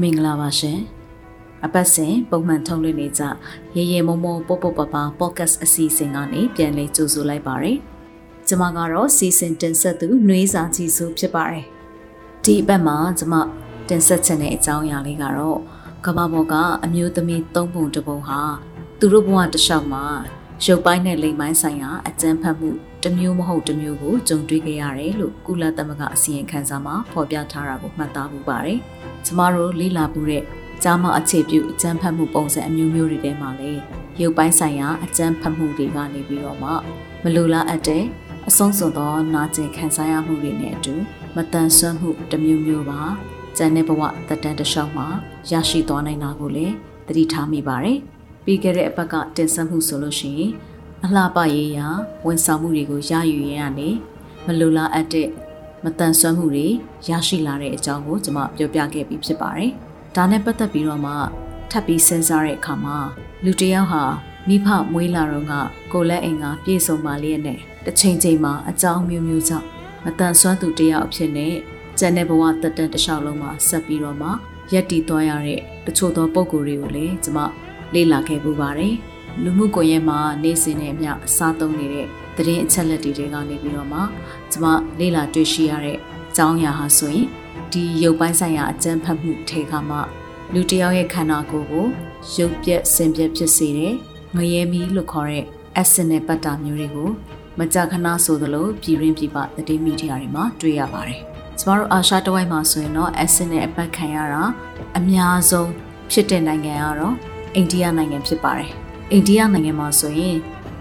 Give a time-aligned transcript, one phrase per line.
[0.00, 0.78] မင်္ဂလာပါရှင်
[1.64, 3.22] အပတ်စဉ်ပုံမှန်ထုတ်လွှင့်နေကြ
[3.76, 7.78] ရေရေမုံမုံပေါပေါပပ podcast အစီအစဉ်ကနေပြန်လည်ကြိုဆိုလိုက်ပါရယ်
[8.48, 11.64] ကျွန်မကတော့စီစဉ်တင်ဆက်သူနှွေးစာကြည့်စုဖြစ်ပါတယ်
[12.44, 13.36] ဒီအပတ်မှာကျွန်မ
[13.88, 15.58] တင်ဆက်ချင်တဲ့အကြောင်းအရာလေးကတော့
[16.06, 18.42] ကမ္ဘာပေါ်ကအမျိုးသမီး၃ပုံတစ်ပုံဟာ
[18.98, 20.04] သူတို့ဘဝတစ်လျှောက်မှာ
[20.66, 22.70] ရုပ်ပိုင်းနဲ့လိမ်ပိုင်းဆိုင်ရာအကြမ်းဖက်မှု
[23.02, 28.78] တစ်မျိုးမဟုတ်တစ်မျိုးကိုကြုံတွေ့ခဲ့ရတယ်လို့ကုလသမဂ္ဂအစည်းအဝေးခန်းစာမှာဖော်ပြထားတာကိုမှတ်သားမှုပါတယ်။
[29.24, 30.44] ကျမတို့လေ့လာမှုတဲ့
[30.82, 33.80] ကြားမအခြေပြုအကြမ်းဖက်မှုပုံစံအမျိုးမျိုးတွေထဲမှာလည်း
[34.20, 36.70] ရုပ်ပိုင်းဆိုင်ရာအကြမ်းဖက်မှုတွေကနေပြီးတော့မှ
[37.22, 38.04] မလိုလားအပ်တဲ့
[38.48, 40.94] အဆုံးစွန်သောနာကျင်ခံစားရမှုတွေနဲ့အတူ
[41.36, 43.00] မတန်ဆွမ်းမှုတစ်မျိုးမျိုးပါ
[43.56, 45.06] ကျန်တဲ့ဘဝတက်တန်းတစ်လျှောက်မှာ
[45.50, 46.74] ရရှိသွားနိုင်တာကိုလည်း
[47.06, 47.98] သတိထားမိပါတယ်။
[48.44, 50.52] ပြီးခဲ့တဲ့အပတ်ကတင်ဆက်မှုဆိုလို့ရှိရင်
[51.04, 51.86] အလှပရေးရာ
[52.26, 53.88] ဝန်ဆောင်မှုတွေကိုရယူရင်းကနေ
[54.46, 55.28] မလိုလားအပ်တဲ့
[55.84, 56.66] မတန်ဆွမ်းမှုတွေ
[57.08, 59.70] ရရှိလာတဲ့အကြောင်းကိုကျွန်မပြောပြခဲ့ပြီးဖြစ်ပါတယ်။
[60.16, 61.12] ဒါနဲ့ပတ်သက်ပြီးတော့မှ
[61.70, 62.96] ထပ်ပြီးစဉ်းစားတဲ့အခါမှာ
[63.44, 64.02] လူတစ်ယောက်ဟာ
[64.48, 65.54] မိဖမွေးလာတော့က
[65.92, 69.66] ကိုလက်အိမ်ကပြေဆုံးပါလျက်နဲ့တစ်ချိန်ချိန်မှာအကြောင်းမျိုးမျိုးကြောင့်
[70.04, 71.54] မတန်ဆွမ်းသူတစ်ယောက်အဖြစ်နဲ့
[71.98, 74.28] ကျန်တဲ့ဘဝတက်တန်တစ်လျှောက်လုံးမှာဆက်ပြီးတော့မှ
[74.72, 77.40] ရက်တည်သွားရတဲ့တချို့သောပုံကိုယ်တွေကိုလည်းကျွန်မ
[77.94, 78.94] လေ့လာခဲ့ပူပါတယ်။
[79.42, 84.00] လူမှုကွန်ရက်မှာနေစဉ်နဲ့အမျှအစားသုံးနေတဲ့သတင်းအချက်လက်တွေကနေပြီးတော့မှ
[84.52, 84.66] ကျွန်မ
[85.00, 86.00] လေ့လာတွေ့ရှိရတဲ့အ
[86.36, 87.26] ကြောင်းအရာဟာဆိုရင်
[87.72, 89.96] ဒီရုပ်ပိုင်းဆိုင်ရာအကြမ်းဖက်မှုထေခါမှ
[90.54, 91.86] လူတစ်ယောက်ရဲ့ခန္ဓာကိုယ်ကို
[92.36, 93.94] ရုပ်ပြက်ဆင်ပြက်ဖြစ်စေတဲ့
[94.36, 95.44] ငရဲမီလို့ခေါ်တဲ့
[95.80, 97.10] acid နဲ့ပတ်တာမျိုးတွေကို
[97.58, 101.20] မကြာခဏဆိုသလိုပြည်ရင်းပြည်ပသတင်းမီဒီယာတွေမှာတွေ့ရပါတယ်။
[101.60, 104.42] ကျမတို့အာရှတဝိုက်မှာဆိုရင်တော့ acid နဲ့အပတ်ခံရတာ
[104.98, 105.70] အများဆုံး
[106.10, 107.14] ဖြစ်တဲ့နိုင်ငံကတော့
[107.54, 108.70] အိန္ဒိယနိုင်ငံဖြစ်ပါတယ်။
[109.12, 110.36] အိန္ဒိယနိုင်ငံမှာဆိုရင်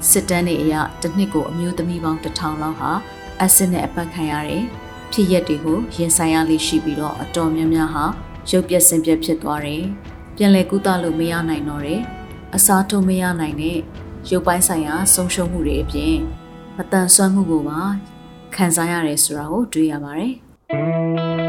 [0.09, 2.91] စစ်တမ်းတွေအရတစ်နှစ်ကိုအမျိုးသမီးပေါင်း1000လောက်ဟာ
[3.39, 4.63] အက်ဆစ်နဲ့အပတ်ခံရတဲ့
[5.11, 8.05] ဖြစ်ရက်တွေကိုရင်ဆိုင်ရလိရှိပြီးတော့အတော်များများဟာ
[8.49, 9.83] ရုပ်ပြက်ဆင်းပြက်ဖြစ်သွားတယ်။
[10.35, 12.01] ပြန်လည်ကုသလို့မရနိုင်တော့တယ်။
[12.55, 13.79] အစားထိုးမရနိုင်တဲ့
[14.29, 16.15] ရုပ်ပိုင်းဆိုင်ရာဆုံးရှုံးမှုတွေအပြင်
[16.77, 17.81] မတန်ဆွမ်းမှုကိုပါ
[18.55, 20.33] ခံစားရတယ်ဆိုတာကိုတွေ့ရပါတယ်။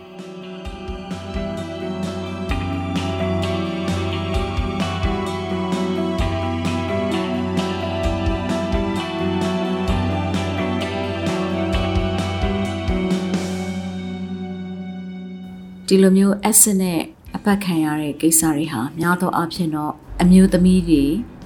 [15.93, 17.01] ဒီလိုမျိုး acid နဲ့
[17.35, 21.03] အပတ်ခံရတဲ့ကိစ္စတွေဟာများသောအားဖြင့်တော့အမျိုးသမီးတွေ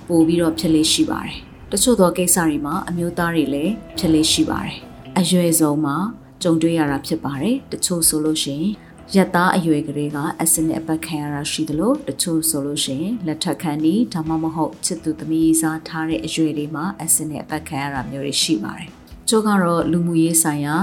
[0.07, 1.37] ပိုပြီးတော့ဖြစ်လေရှိပါတယ်။
[1.71, 4.77] တချို့သောကိစ္စတွေမှာအမျိုးသားတွေလည်းဖြစ်လေရှိပါတယ်။
[5.19, 5.97] အရွယ်ဆုံးမှာ
[6.43, 8.71] ကြုံတွေ့ရတာဖြစ်ပါတယ်။တချို့ဆိုလို့ရှိရင်
[9.15, 18.91] ရက်သားအရွယ်ကလေးကအက်ဆစ်နဲ့အပတ်ခံရတာရှိသလိုတချို့ဆိုလို့ရှိရင်လက်ထပ်ခံဒီဒါမှမဟုတ်ချစ်သူသမီးစားထားတဲ့အရွယ်လေးမှာအက်ဆစ်နဲ့အပတ်ခံရတာမျိုးတွေရှိပါတယ်။
[19.29, 20.75] ကျိုးကတော့လူမှုရေးဆိုင်ရာ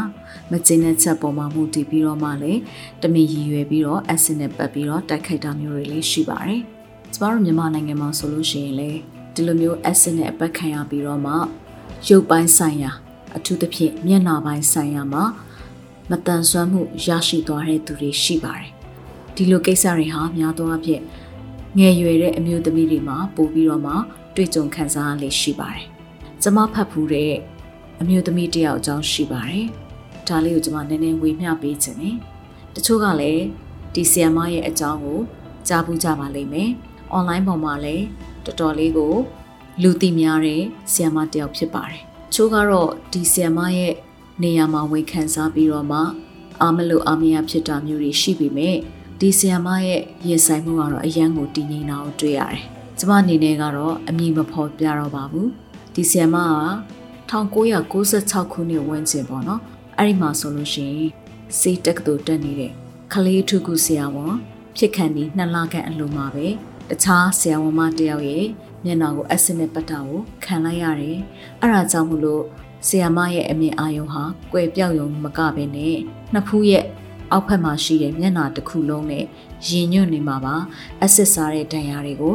[0.50, 2.60] မကျင်းတဲ့ချက်ပေါ်မှာမူတည်ပြီးတော့မှလည်း
[3.02, 6.62] တမင်ရည်ရွယ်ပြီးတော့ acid နဲ့ပတ်ပြီးတော့တိုက်ခိုက်တာမျိုးတွေလည်းရှိပါတယ်။
[7.12, 8.98] ကျမတို့မြန်မာနိုင်ငံမှာဆိုလို့ရှိရင်လည်း
[9.34, 11.32] ဒီလိုမျိုး acid နဲ့အပတ်ခံရပြီးတော့မှ
[12.08, 12.90] ရုပ်ပိုင်းဆိုင်ရာ
[13.36, 15.24] အထူးသဖြင့်မျက်နှာပိုင်းဆိုင်ရာမှာ
[16.10, 18.68] မတန်ဆွမ်းမှုရရှိသွားတဲ့သူတွေရှိပါတယ်။
[19.36, 21.02] ဒီလိုကိစ္စတွေဟာများသောအားဖြင့်
[21.78, 23.94] ငယ်ရွယ်တဲ့အမျိုးသမီးတွေမှာပို့ပြီးတော့မှ
[24.36, 25.84] တွေ့ကြုံခံစားရလေရှိပါတယ်။
[26.42, 27.32] ကျမဖတ်ဖူးတဲ့
[28.02, 29.66] အမျိုးသမီးတယောက်အကြောင်းရှိပါတယ်။
[30.28, 32.16] ဒါလေးကိုကျွန်မနည်းနည်းဝေမျှပေးခြင်းနဲ့
[32.74, 33.44] တချို့ကလည်း
[33.94, 35.18] ဒီဆီယမရဲ့အကြောင်းကို
[35.68, 36.70] ကြားဘူးကြပါလိမ့်မယ်။
[37.16, 38.04] online ပေါ်မှာလည်း
[38.44, 39.14] တော်တော်လေးကို
[39.82, 40.62] လူသိများတဲ့
[40.92, 42.00] ဆီယမတယောက်ဖြစ်ပါတယ်။
[42.34, 43.94] ချို့ကတော့ဒီဆီယမရဲ့
[44.42, 46.00] နေရာမှာဝန်ခံစားပြီးတော့မှ
[46.60, 48.76] အာမလို့အာမရဖြစ်တာမျိုးတွေရှိပေမဲ့
[49.20, 52.62] ဒီဆီယမရဲ့ရင်ဆိုင်မှုကတော့အရန်ကိုတည်ငြိမ်တာကိုတွေ့ရတယ်။
[52.98, 55.48] ကျမအနေနဲ့ကတော့အမည်မဖော်ပြတော့ပါဘူး။
[55.94, 56.52] ဒီဆီယမက
[57.32, 59.60] 1996ခုနှစ်ဝန်းကျင်ပေါ့နော်
[59.98, 61.10] အဲ့ဒီမှာဆိုလို့ရှိရင်
[61.58, 62.72] စေးတက္ကသိုလ်တက်နေတဲ့
[63.12, 64.34] ခလေးထုခုဆရာဝန်
[64.76, 66.46] ဖြစ်ခံပြီးနှစ်လခန့်အလိုမှာပဲ
[66.90, 68.46] တခြားဆရာဝန်မတယောက်ရဲ့
[68.84, 71.18] မျက်နှာကိုအက်ဆစ်နဲ့ပတ်တာကိုခံလိုက်ရတယ်
[71.60, 72.42] အဲ့ဒါကြောင့်မလို့
[72.88, 75.96] ဆရာမရဲ့အမြင်အာရုံဟာကွယ်ပြောက်ရုံမကဘဲနဲ့
[76.32, 76.84] နှစ်ဖူးရဲ့
[77.30, 79.24] အောက်ဖက်မှာရှိတဲ့မျက်နှာတစ်ခုလုံးနဲ့
[79.68, 80.54] ရင်ညွတ်နေမှာပါ
[81.02, 82.34] အဆစ်စားတဲ့ဒဏ်ရာတွေကို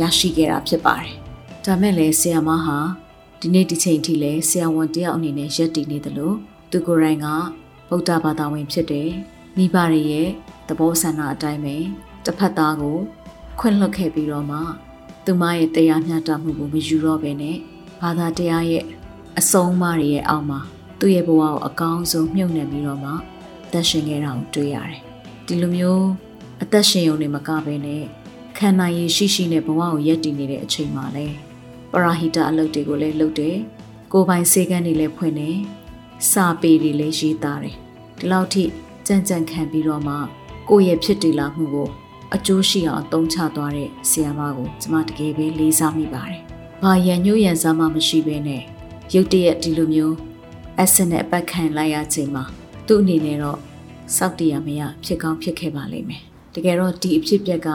[0.00, 1.12] ရရှိခဲ့တာဖြစ်ပါတယ်။
[1.64, 2.78] ဒါမဲ့လည်းဆီယမဟာ
[3.40, 6.36] ဒီနေ့ဒီချိန်ထိလည်းဆရာဝန်တယောက်အနေနဲ့ရက်တည်နေတယ်လို့
[6.70, 7.26] သူကိုယ်တိုင်က
[7.88, 9.10] ဗုဒ္ဓဘာသာဝင်ဖြစ်တယ်။
[9.56, 10.28] မိဘတွေရဲ့
[10.68, 11.76] သဘောဆန္ဒအတိုင်းပဲ
[12.24, 12.98] တစ်ဖက်သားကို
[13.58, 14.58] ခွင့်လွှတ်ခဲ့ပြီးတော့မှ
[15.24, 17.56] သူမရဲ့တရားမျှတမှုကိုမယူတော့ဘဲနဲ့
[18.02, 18.84] ဘာသာတရားရဲ့
[19.38, 20.60] အဆုံးအမတွေရဲ့အောက်မှာ
[21.00, 23.12] သူ့ရဲ့ဘဝကိုအကောင်းဆုံးမြုပ်နှံပြီးတော့မှ
[23.72, 25.00] သက်ရှင်ခဲ့တာကိုတွေ့ရတယ်။
[25.46, 26.06] ဒီလိုမျိုး
[26.62, 28.04] အသက်ရှင်ရုံနဲ့မကဘဲနဲ့
[28.56, 31.26] ခံနိုင်ရရှိရှိနဲ့ဘဝကိုရည်တည်နေတဲ့အချိန်မှာလဲ
[31.92, 33.56] ပရာဟိတအလုပ်တွေကိုလည်းလုပ်တယ်။
[34.12, 35.56] ကိုယ်ပိုင်စေကန်းတွေလည်းဖွင့်တယ်။
[36.30, 37.74] စာပေတွေလည်းရေးသားတယ်။
[38.18, 38.64] ဒီလောက်ထိ
[39.06, 40.14] ကြံ့ကြံ့ခံပြီးတော့မှ
[40.68, 41.88] ကိုယ့်ရဲ့ဖြစ်တည်လာမှုကို
[42.34, 46.40] အကျိုးရှိအောင်အသုံးချသွားတဲ့ဆီယာမကိုကျမတကယ်ပဲလေးစားမိပါတယ်။
[46.82, 48.62] ဘာရန်ညို့ရန်စားမှမရှိဘဲနဲ့
[49.14, 50.16] ရုတ်တရက်ဒီလိုမျိုး
[50.78, 52.44] အက်ဆစ်နဲ့အပတ်ခံလိုက်ရချိန်မှာ
[52.86, 53.60] သူ့အနေနဲ့တော့
[54.16, 56.22] စောက်တရမရဖြစ်ကောင်းဖြစ်ခဲ့ပါလိမ့်မယ်။
[56.54, 57.68] တကယ်တော့ဒီအဖြစ်အပျက်က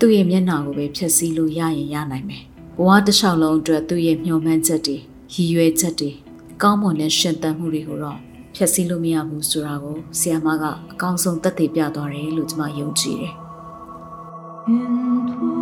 [0.00, 2.44] သူ့ရဲ့မျက်နှာကိုပဲဖျက်ဆီးလို့ရရင်ရနိုင်မယ်။
[2.76, 4.96] ဘဝတစ်လျှောက်လုံးအတွက်သူ့ရဲ့မျှော်မှန်းချက်တွေ
[5.34, 6.10] ရည်ရွယ်ချက်တွေ
[6.62, 8.18] ကောင်းမွန်တဲ့ရှင်သန်မှုတွေကိုတော့
[8.54, 13.34] ဖျက်ဆီးလို့မရဘူးဆိုတာကိုဆီယာမကအကောင်းဆုံးသက်သေပြသွားတယ်လို့ကျွန်မယုံကြည်တယ်။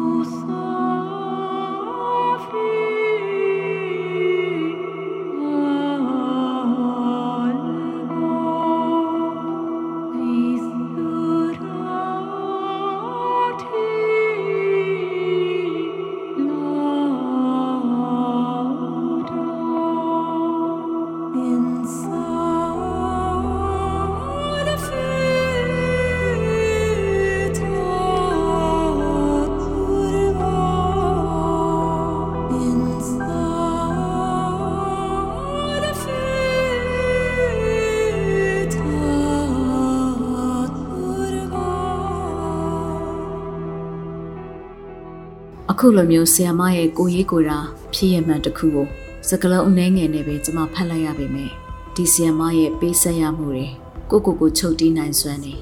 [45.83, 47.59] အခုလိုမျိုးဆီယမရဲ့ကိုရေးကိုတာ
[47.95, 48.87] ဖြစ်ရမှန်တစ်ခုကို
[49.29, 51.53] စကလုံးအနှဲငယ်နဲ့ပဲကျွန်မဖတ်လိုက်ရပေမယ့်
[51.95, 53.67] ဒီဆီယမရဲ့ပေးဆက်ရမှုတွေ
[54.11, 55.55] ကိုကိုကိုချုပ်တီးနိုင်စွမ်းနေ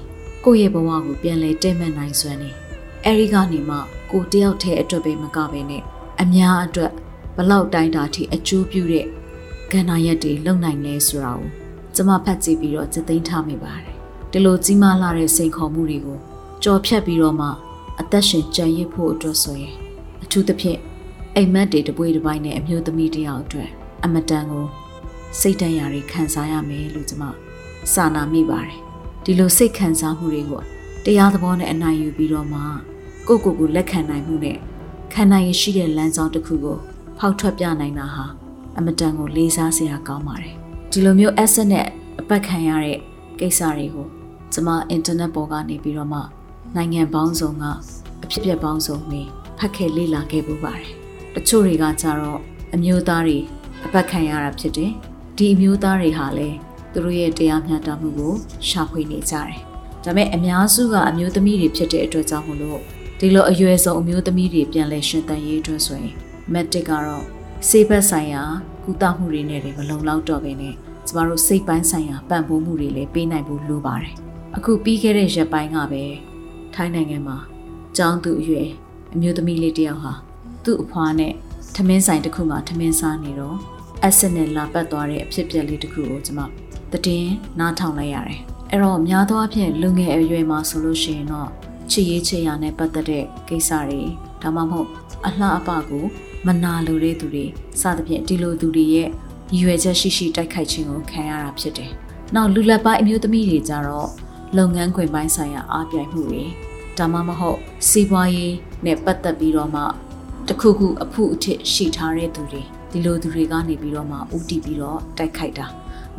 [0.45, 2.49] ကိုရဲ့ဘဝကိုပြန်လဲတဲ့မှတ်နိုင်စွမ်းနေ
[3.05, 3.77] အဲဒီကနေမှ
[4.11, 5.83] ကိုတယောက်တည်းအတွက်ပဲမကဘဲနဲ့
[6.21, 6.91] အများအတွက်
[7.37, 9.05] ဘလောက်တိုင်းတာထိအကျိုးပြုတဲ့
[9.71, 11.49] ကဏ္ဍရက်တွေလုံနိုင်လဲဆိုတာကို
[11.95, 13.95] ကျွန်မဖတ်ကြည့်ပြီးတော့စသိမ်းထားမိပါတယ်
[14.31, 16.19] ဒီလိုကြီးမားလာတဲ့စိန်ခေါ်မှုတွေကို
[16.63, 17.47] ကြော်ဖြတ်ပြီးတော့မှ
[17.99, 19.75] အသက်ရှင်ကြံရစ်ဖို့အတွက်ဆိုရင်
[20.31, 20.79] ထူးသဖြင့်
[21.35, 23.69] အိမ်မက်တွေတပွေးတစ်ပိုင်းနဲ့အမျိုးသမီးတယောက်အတွက်
[24.03, 24.65] အမတန်ကို
[25.39, 27.25] စိတ်တန်ရာတွေခံစားရမယ်လို့ကျွန်မ
[27.93, 28.77] စာနာမိပါတယ်
[29.23, 30.61] ဒီလိုစိတ်ခံစားမှုတွေကို
[31.05, 32.61] တရားသဘောနဲ့အနိုင်ယူပြီးတော့မှ
[33.27, 34.57] ကိုယ့်ကိုယ်ကိုလက်ခံနိုင်မှုနဲ့
[35.13, 36.77] ခံနိုင်ရရှိတဲ့လမ်းကြောင်းတစ်ခုကို
[37.17, 38.25] ဖောက်ထွက်ပြနိုင်တာဟာ
[38.77, 40.55] အမတန်ကိုလေးစားစရာကောင်းပါတယ်
[40.91, 41.85] ဒီလိုမျိုး asset နဲ့
[42.19, 42.97] အပတ်ခံရတဲ့
[43.39, 44.07] ကိစ္စတွေကို
[44.53, 46.19] ကျွန်မအင်တာနက်ပေါ်ကနေပြီးတော့မှ
[46.75, 47.65] နိုင်ငံပေါင်းစုံက
[48.23, 49.21] အဖြစ်အပျက်ပေါင်းစုံတွေ
[49.59, 50.91] ဖတ်ခဲ့လေ့လာခဲ့ပူပါတယ်။
[51.35, 52.39] တချို့တွေကကြတော့
[52.75, 53.39] အမျိုးသားတွေ
[53.85, 54.91] အပတ်ခံရတာဖြစ်တယ်။
[55.37, 56.57] ဒီအမျိုးသားတွေဟာလည်း
[56.93, 58.33] သူတို့ရဲ့တရားမျှတမှုကို
[58.67, 59.59] ရှာဖွေနေကြတယ်။
[60.03, 62.79] ဒါပေမဲ့အများစုကအမျိုးသမီးတွေဖြစ်တဲ့အတွက်ကြောင့်မလို့
[63.19, 66.15] ဒီလိုအရွယ်ဆုံးအမျိုးသမီးတွေပြန်လဲရှင်သန်ရေးအတွက်ဆိုရင်
[66.53, 67.25] မက်တစ်ကတော့
[67.69, 68.43] စေဘက်ဆိုင်ရာ
[68.83, 70.75] ကုသမှုတွေနဲ့မလုံလောက်တော့ဘဲနဲ့
[71.07, 74.13] ကျမတို့စိတ်ပိုင်းဆိုင်ရာပံ့ပိုးမှုတွေလည်းပေးနိုင်ဖို့လိုပါတယ်။
[74.57, 76.03] အခုပြီးခဲ့တဲ့ရက်ပိုင်းကပဲ
[76.75, 77.37] ထိုင်းနိုင်ငံမှာ
[77.97, 78.69] ကျောင်းသူအရွယ်
[79.13, 80.13] အမျိုးသမီးလေးတယောက်ဟာ
[80.63, 81.33] သူ့အဖွားနဲ့
[81.75, 83.57] ထမင်းဆိုင်တစ်ခုမှာထမင်းစားနေတော့
[84.03, 86.41] အက်ဆစ်နဲ့လာပတ်သွားတဲ့အဖြစ်အပျက်လေးတစ်ခုကိုကျွန်မ
[86.91, 88.39] သတင်းနားထောင်လိုက်ရတယ်။
[88.71, 91.49] အဲ့တော့များသောအားဖြင့်လူငယ်အရွယ်မှာဆိုလို့ရှိရင်တော့
[91.91, 94.01] ချစ်ရေးချစ်ရနဲ့ပတ်သက်တဲ့ကိစ္စတွေ
[94.41, 94.87] ဒါမှမဟုတ်
[95.25, 96.05] အလှအပကို
[96.45, 97.45] မနာလိုတဲ့သူတွေ
[97.81, 99.07] စသဖြင့်ဒီလိုသူတွေရဲ့
[99.51, 101.91] ရည်ရွယ်ချက်ရှိရှိတိုက်ခိုက်ခြင်းကိုခံရတာဖြစ်တယ်။
[102.35, 104.09] နောက်လူလက်ပိုင်းအမျိုးသမီးတွေကြတော့
[104.57, 106.43] လုပ်ငန်းခွင်ပိုင်းဆိုင်ရာအားပြိုင်မှုတွေ
[106.99, 109.81] ဒါမှမဟုတ်စီးပွားရေးနဲ့ပတ်သက်ပြီးတော့မှ
[110.47, 115.67] တခုခုအဖုအထစ်ရှိထားတဲ့သူတွေဒီလိုသူတွေကနေပြီးတော့မှဥတီပြီးတော့တိုက်ခိုက်တာ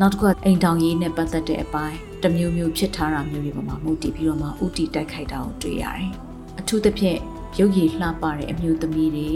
[0.00, 6.10] နောက်တစ်ခုကအိမ်တောင်ရေးနဲ့ပတ်သက်တဲ့အပိုင်းတမျိုးမျိုးဖြစ်ထားတာမျိုးတွေပေါ်မှာမူတည်ပြီးတော့မှဥတီတိုက်ခိုက်တာကိုတွေ့ရတယ်
[6.58, 7.18] အထူးသဖြင့်
[7.58, 9.28] ရုပ်ရည်လှပတဲ့အမျိုးသမီးတွေ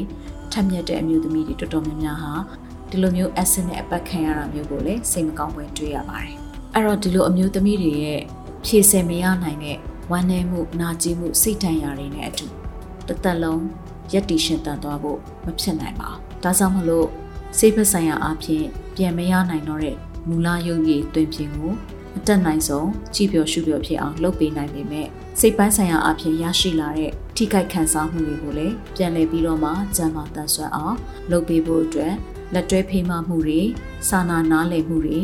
[0.52, 2.34] ထက်မြက်တဲ့အမျိုးသမီးတွေတော်တော်များများဟာ
[2.90, 6.36] ဒီလိုမျိုး acid နဲ့အပတ်ခံရတာမျိုးကိုလည်းစိတ်မကောင်းပဲတွေ့ရပါတယ်
[6.74, 8.20] အဲ့တော့ဒီလိုအမျိုးသမီးတွေရဲ့
[8.64, 9.78] ဖြည့်ဆယ်မရနိုင်တဲ့
[10.10, 12.46] ဝမ်းနည်းမှုနာကျင်မှုစိတ်တန်ရာတွေနဲ့အတူ
[13.08, 13.64] တသက်လုံး
[14.12, 17.08] ရက်တီရှင်တန်သွားဖို့မဖြစ်နိုင်ပါဘူး။ဒါကြောင့်မလို့
[17.58, 18.64] စိတ်ဖက်ဆိုင်ရာအဖြစ်
[18.96, 19.96] ပြန်မရနိုင်တော့တဲ့
[20.28, 21.72] မူလရုပ်ရည်တွင်ပြင်ကို
[22.16, 25.06] အတက်နိုင်ဆုံးကြည်ပြော်ရှုပြော်ဖြစ်အောင်လုပ်ပေးနိုင်ပေမဲ့
[25.40, 30.96] စိတ်ပိုင်းဆိုင်ရာအဖြစ်ရရှိလာတဲ့ထိခိုက်ခံစားမှုတွေကိုလည်းပြန်လည်ပြီးတော့မှကြံမာတန်ဆွမ်းအောင်
[31.30, 32.14] လုပ်ပေးဖို့အတွက်
[32.54, 33.60] လက်တွဲဖေးမှမှုတွေ
[34.08, 35.18] စာနာနားလည်မှုတွေ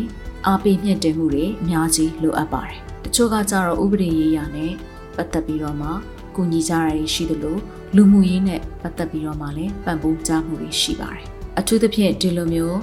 [0.47, 4.73] အားပေးမြင့်တင်မှုတွေအများကြီးလိုအပ်ပါတယ် တချို့ကကြတော့ဥပဒေရေးရာနဲ့
[5.17, 5.89] ပတ်သက်ပြီးတော့မှ
[6.37, 7.57] ကူညီကြရရှိသလို
[7.97, 11.25] လူမှုရေးနဲ့ပတ်သက်ပြီးတော့မှလည်းပံ့ပိုးကြမှုတွေရှိပါတယ်
[11.59, 12.79] အထူးသဖြင့်ဒီလိုမျိုး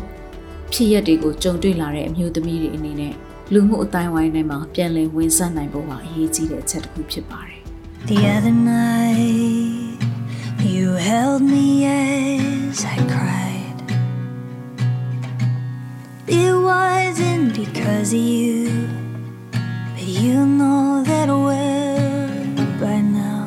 [0.73, 3.13] ဖြစ်ရက်တွေကိုကြုံတွေ့လာတဲ့အမျိုးသမီးတွေအနေနဲ့
[3.53, 7.59] လူမှုအတိုင်းဝိုင်းထဲမှာပြန်လည်ဝင်ဆက်နိုင်ဖို့ဟာအရေးကြီးတဲ့အချက်တစ်ခုဖြစ်ပါတယ်
[8.09, 9.99] The other night,
[10.63, 13.77] you held me as I cried.
[16.27, 18.96] It wasn't because of you, but
[20.07, 23.45] you know that well by now.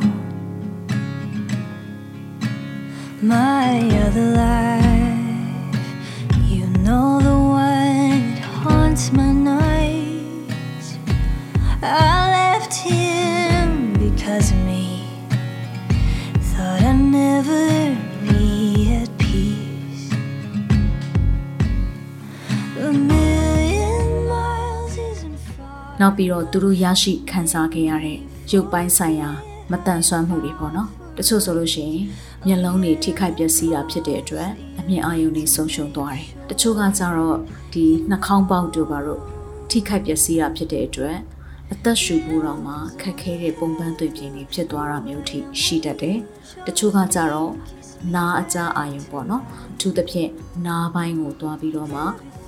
[3.23, 4.70] My other life,
[26.01, 28.19] နောက်ပြီးတော့သူတို့ရရှိခံစားခဲ့ရတဲ့
[28.53, 29.31] ရုပ်ပိုင်းဆိုင်ရာ
[29.71, 32.03] မတန်ဆွမ်းမှုတွေပေါ့နော်တချို့ဆိုလို့ရှိရင်
[32.47, 37.37] မျက်လုံးတွေထိခိုက်ပျက်စီးတာဖြစ်တဲ့အတွက်အမြင်အာရုံတွေဆုံးရှုံးသွားတယ်တချို့ကကြတော့
[37.73, 39.23] ဒီနှာခေါင်းပေါက်တို့ဘာလို့
[39.71, 41.17] ထိခိုက်ပျက်စီးတာဖြစ်တဲ့အတွက်
[41.73, 46.19] အသက်ရှူဖို့တော့မှခက်ခဲတဲ့ပုံပန်းသွင်ပြင်တွေဖြစ်သွားတာမျိုးထိရှိတတ်တယ်
[46.67, 47.53] တချို့ကကြတော့
[48.15, 49.43] နားအကြအာရုံပေါ့နော်
[49.75, 50.31] အထူးသဖြင့်
[50.67, 52.03] နားပိုင်းကိုသွားပြီးတော့မှ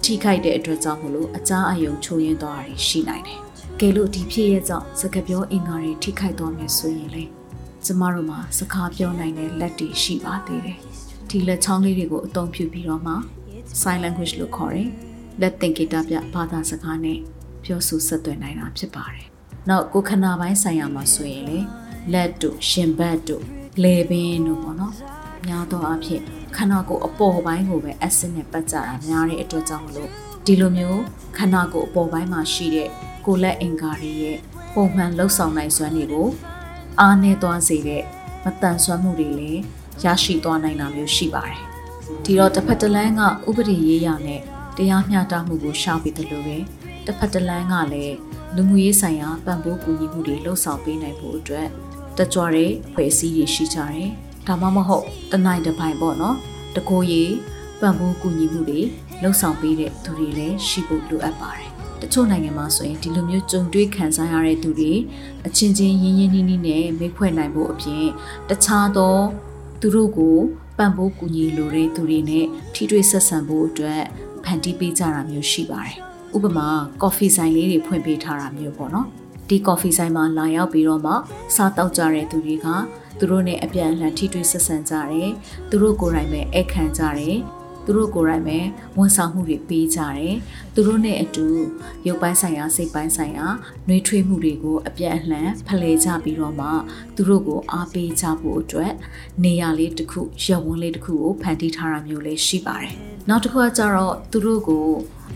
[0.04, 3.40] ထိခိုက်တဲ့အတွက်ကြောင့်မလို့အကြအာရုံချိုးယွင်းသွားတာရှိနိုင်တယ်
[3.80, 7.24] ကဲလို့ဒီဖြစ်ရဲ့ကြောင့်စကားပြောအင်္ဂါတွေထိခိုက်သွားမယ်ဆိုရင်လေ
[7.84, 10.78] ကျမတို့မှာစကားပြောနိုင်တဲ့လက်တွေရှိပါသေးတယ်
[11.28, 13.14] ဒီလက်ချောင်းလေးတွေကိုအသုံးပြုပြီးတော့မှ
[13.80, 14.88] sign language လို့ခေါ်တယ်
[15.40, 17.18] လက်သင်္ကေတပြဘာသာစကားနဲ့
[17.64, 19.26] ပြောဆိုဆက်သွယ်နိုင်တာဖြစ်ပါတယ်
[19.68, 21.58] နောက်ကိုယ်ခန္ဓာပိုင်းဆိုင်ရာမှာဆိုရင်လေ
[22.12, 23.44] လက်တို့ရှင်ဘတ်တို့
[23.82, 24.94] လေပင်တို့ပေါ့နော်
[25.48, 26.22] များသောအားဖြင့်
[26.56, 30.10] ခန္ဓာကိုယ်အပေါ်ပိုင်းကိုပဲ acid နဲ့ပတ်ကြတာများတဲ့အတွက်ကြောင့်မလို့
[30.46, 31.00] ဒီလိုမျိုး
[31.36, 32.88] ခန္ဓာကိုယ်အပေါ်ပိုင်းမှာရှိတဲ့
[33.26, 34.38] ကိုယ်လက်အင်္ဂါတွေရဲ့
[34.74, 36.28] ပုံမှန်လှုပ်ဆောင်နိုင်စွမ်းတွေကို
[37.00, 38.02] အားနည်းသွားစေတဲ့
[38.44, 39.60] မတန်ဆွမ်းမှုတွေလည်း
[40.04, 41.60] ရရှိသွားနိုင်တာမျိုးရှိပါတယ်
[42.24, 44.40] ဒီတော့တစ်ဖက်တစ်လမ်းကဥပဒေရေးရာနဲ့
[44.76, 46.58] တရားမျှတမှုကိုရှာပြီးတယ်လို့ပဲ
[47.06, 48.16] တစ်ဖက်တစ်လမ်းကလည်း
[48.54, 51.68] လူမှုရေးဆိုင်ရာပံ့ပိုးကူညီမှုတွေလှုပ်ဆောင်ပေးနိုင်ဖို့အတွက်
[52.18, 54.10] တကြွတဲ့ဖွဲ့စည်းတွေရှိကြတယ်
[54.46, 56.36] ဒါမှမဟုတ်တနိုင်တစ်ပိုင်းပေါ့နော်
[56.76, 57.34] တကိုယ်ရေး
[57.80, 58.80] ပံ့ပိုးကူညီမှုတွေ
[59.22, 61.70] လှုပ်ဆောင်ပေးတဲ့သူတွေလည်းရှိဖို့လိုအပ်ပါတယ်
[62.00, 64.92] တချို့နိုင်ငံမှာဆိုရင်ဒီလိုမျိုးကြုံတွေ့ခံစားရတဲ့သူတွေ
[65.46, 68.04] အချင်းချင်းရင်းရင်းနှီးနှီးနဲ့မိတ်ဖွဲ့နိုင်ဖို့အပြင်
[68.48, 69.16] တခြားသော
[69.80, 70.36] သူတို့ကို
[70.78, 74.02] ပံ့ပိုးကူညီလိုတဲ့သူတွေနဲ့ထိတွေ့ဆက်ဆံဖို့အတွက်
[74.44, 75.96] ဖန်တီးပေးကြတာမျိုးရှိပါတယ်။
[76.36, 76.68] ဥပမာ
[77.02, 79.06] ကော်ဖီဆိုင်လေးတွေဖွင့်ပေးထားတာမျိုးပေါ့နော်။
[79.48, 81.12] ဒီကော်ဖီဆိုင်မှာလာရောက်ပြီးတော့မှ
[81.54, 82.66] စားတောက်ကြတဲ့သူတွေက
[83.18, 85.30] သူတို့နဲ့အပြန်အလှန်ထိတွေ့ဆက်ဆံကြတယ်။
[85.70, 87.38] သူတို့ကိုယ်တိုင်ပဲအခခံကြတယ်။
[87.86, 88.58] သူတို့ကိုယ်တိုင်ပဲ
[88.98, 90.34] ဝန်ဆောင်မှုတွေပေးကြတယ်။
[90.74, 91.46] သူတို့နဲ့အတူ
[92.06, 93.46] ရုပ်ပိုင်းဆိုင်ရာစိတ်ပိုင်းဆိုင်ရာ
[93.88, 96.68] နှွေးထွေးမှုတွေကိုအပြတ်အလှန်ဖလှယ်ကြပြီးတော့မှ
[97.16, 98.92] သူတို့ကိုအားပေးကြဖို့အတွက်
[99.44, 102.94] နေရာလေးတစ်ခုရပ်ဝန်းလေးတစ်ခုကိုဖန်တီးထားတာမျိုးလေးရှိပါတယ်။
[103.28, 104.84] နောက်တစ်ခုကကြတော့သူတို့ကို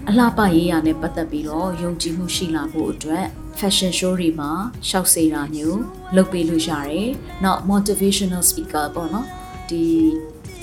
[0.09, 3.27] အလှပရေးရာနဲ့ပတ်သက်ပြီးတော့ယုံကြည်မှုရှိလာဖို့အတွက်
[3.59, 4.51] fashion show တွေမှာ
[4.89, 5.81] ရှောက်စေတာမျိုး
[6.17, 7.09] လုပ်ပေးလို့ရတယ်။
[7.45, 9.27] နောက် motivational speaker ပေါ့နော်။
[9.71, 9.83] ဒီ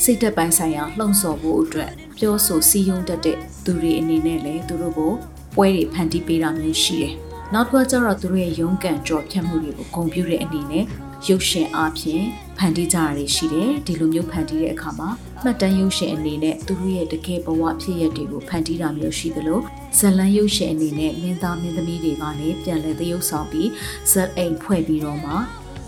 [0.03, 5.13] စိတ်သက်ပိုင်းဆိုင်ရာလှုံ့ဆော်ဖို့အတွက်ပြောဆိုစည်းရုံးတတ်တဲ့သူတွေအနေနဲ့လည်းသူတို့ကို
[5.55, 7.13] ပွဲတွေဖန်တီးပေးတာမျိုးရှိတယ်။
[7.53, 10.85] နောက်တစ်ခါကျတော့သူတို့ရဲ့ရုန်းကန်ကြော်ဖြတ်မှုတွေကိုဂုဏ်ပြုတဲ့အနေနဲ့
[11.29, 12.23] ရုပ်ရှင်အားဖြင့်
[12.57, 15.09] ဖန်တီးကြရတွေရှိတယ်။ဒီလိုမျိုးဖန်တီးတဲ့အခါမှာ
[15.43, 19.59] မှတ်တမ်းရုပ်ရှင်အနေနဲ့သူတို့ရဲ့တကယ်ဘဝဖြစ်ရပ်တွေကိုဖန်တီးတာမျိုးရှိသလို
[19.97, 23.69] ဇလန်ရုပ်ရှင်အနေနဲ့မင်းသားမင်းသမီးတွေကလည်းပြန်လည်သရုပ်ဆောင်ပြီး
[24.11, 25.33] ဇက်အိမ်ဖွဲ့ပြီးတော့မှ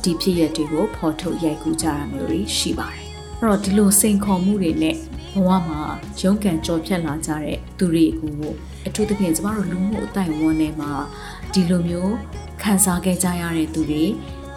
[0.03, 3.05] ဒီဖြစ်ရပ်တွေကိုဖော်ထုတ်ရိုက်ကူးကြတာမျိုးတွေရှိပါတယ်။
[3.39, 4.95] အဲ့တော့ဒီလိုစိန်ခေါ်မှုတွေနဲ့
[5.33, 5.81] ဘဝမှာ
[6.21, 8.33] ရုန်းကန်ကြော်ဖြတ်လာကြတဲ့သူတွေကို
[8.87, 10.91] အထူးသဖြင့်ကျမတို့လူမှုအတိုင်းအဝန်ထဲမှာ
[11.53, 12.13] ဒီလိုမျိုး
[12.61, 14.03] ခံစားခဲ့ကြရတဲ့သူတွေ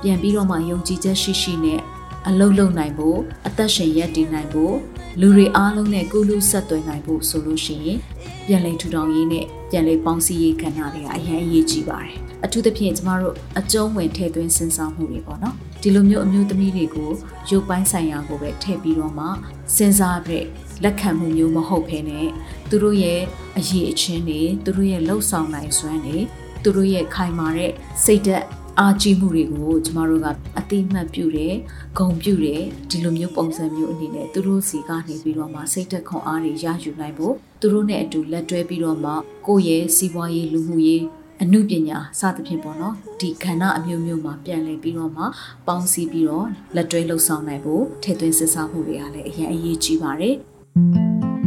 [0.03, 1.81] ပြန်ပြီးတော့မှယုံကြည်ချက်ရှိရှိနဲ့
[2.29, 4.75] အလုံးလုံးနိုင်ဖို့အသက်ရှင်ရပ်တည်နိုင်ဖို့
[5.21, 7.99] လူတွေအားလုံးနဲ့ကုလူဆက်သွယ်နိုင်ဖို့ဆိုလို့ရှိရင်
[8.47, 12.15] ပြန်လည်ထူထောင်ရေးနဲ့ပြန်လည်ပေါင်းစည်းရေးကဏ္ဍတွေကအရင်အရေးကြီးပါတယ်
[12.45, 17.11] အထူးသဖြင့်ကျမတို့အကျုံးဝင်ထည့်သွင်းစဉ်းစားမှုတွေပေါ့နော်ဒီလိုမျိုးအမျိုးသမီးတွေကို
[17.51, 19.27] ရုပ်ပိုင်းဆိုင်ရာကိုပဲထည့်ပြီးတော့မှ
[19.77, 20.47] စဉ်းစားပြီး
[20.83, 22.29] လက်ခံမှုမျိုးမဟုတ်ဘဲနဲ့
[22.69, 23.21] သူတို့ရဲ့
[23.59, 26.19] အရေးအချင်းတွေသူတို့ရဲ့လှုပ်ဆောင်နိုင်စွမ်းတွေ
[26.63, 27.73] သူတို့ရဲ့ခိုင်မာတဲ့
[28.05, 28.45] စိတ်ဓာတ်
[28.81, 30.27] အားကြီးမှုတွေကိုကျမတို့က
[30.59, 31.55] အတိမတ်ပြုတယ်
[31.99, 39.13] ဂုံပြုတယ်ဒီလိုမျိုးပုံစံမျိုးအနေနဲ့သူတို့စီကနေပြီးတော့မှစိတ်သက်ခွန်အားတွေရယူနိုင်ဖို့သူတို့နဲ့အတူလက်တွဲပြီးတော့မှ
[39.47, 41.05] ကိုယ့်ရဲ့စီးပွားရေးလူမှုရေး
[41.43, 45.25] အမှုပညာစသဖြင့်ပေါ့နော်ဒီခန္ဓာအမျိုးမျိုးမှာပြန်လည်ပြီးတော့မှ
[45.67, 51.38] ပေါင်းစည်းပြီးတော့လက်တွဲလှုပ်ဆောင်နိုင်ဖို့ထည့်သွင်းစစ်ဆေးမှုတွေကလည်းအရင်အရေးကြီးပါတယ်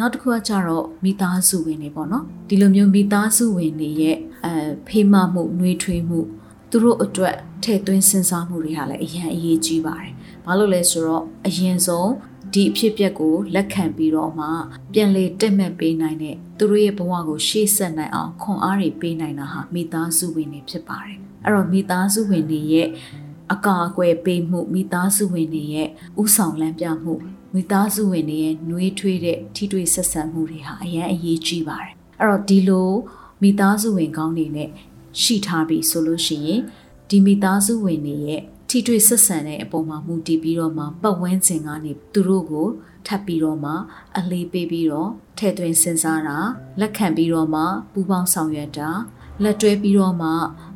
[0.00, 4.52] နောက်တစ်ခုကကြတော့မိသားစုဝင်တွေပေါ့နော်ဒီလိုမျိုးမိသားစုဝင်တွေရဲ့အဲ
[4.88, 6.20] ဖေးမမှုနှွေးထွေးမှု
[6.70, 10.12] သူတို့အတွက်ထည့်သွင်းစဉ်းစားမှုတွေဟာလည်းအရင်အရေးကြီးပါတယ်။
[10.46, 12.10] ဘာလို့လဲဆိုတော့အရင်ဆုံး
[12.52, 14.46] ဒီအဖြစ်အပျက်ကိုလက်ခံပြီးတော့မှ
[14.92, 22.88] ပြန်လေတက်မဲ့ပေးနိုင်တဲ့သူတို့ရဲ့ဘဝကိုရှေ့ဆက်နိုင်အောင်ခွန်အားတွေပေးနိုင်တာဟာမိသားစုဝင်တွေဖြစ်ပါတယ်။အဲ့တော့မိသားစုဝင်တွေရဲ့
[23.52, 25.88] အကာအကွယ်ပေးမှုမိသားစုဝင်တွေရဲ့
[26.22, 27.14] ဥဆောင်လမ်းပြမှု
[27.54, 32.90] မိသားစုဝင်တွေရဲ့နှွေးထွေးတဲ့ထိတွေ့ဆက်ဆံမှုတွေဟာအရန်အရေးကြီးပါတယ်။အဲ့တော့ဒီလို
[33.42, 34.70] မိသားစုဝင်ကောင်းတွေနဲ့
[35.22, 36.60] ရှိထားပြီဆိုလို့ရှိရင်
[37.10, 42.68] ဒီမိသားစုဝင်တွေရဲ့ထိတွေ့ဆက်ဆံတဲ့အပေါ်မှာမူတည်ပြီးတော့မှပတ်ဝန်းကျင်ကနေသူတို့ကို
[43.06, 43.72] ထပ်ပြီးတော့မှ
[44.18, 46.38] အလေးပေးပြီးတော့ထည့်သွင်းစဉ်းစားတာ
[46.80, 48.90] လက်ခံပြီးတော့မှပူးပေါင်းဆောင်ရွက်တာ
[49.42, 50.30] လက်တွဲပြီးတော့မှ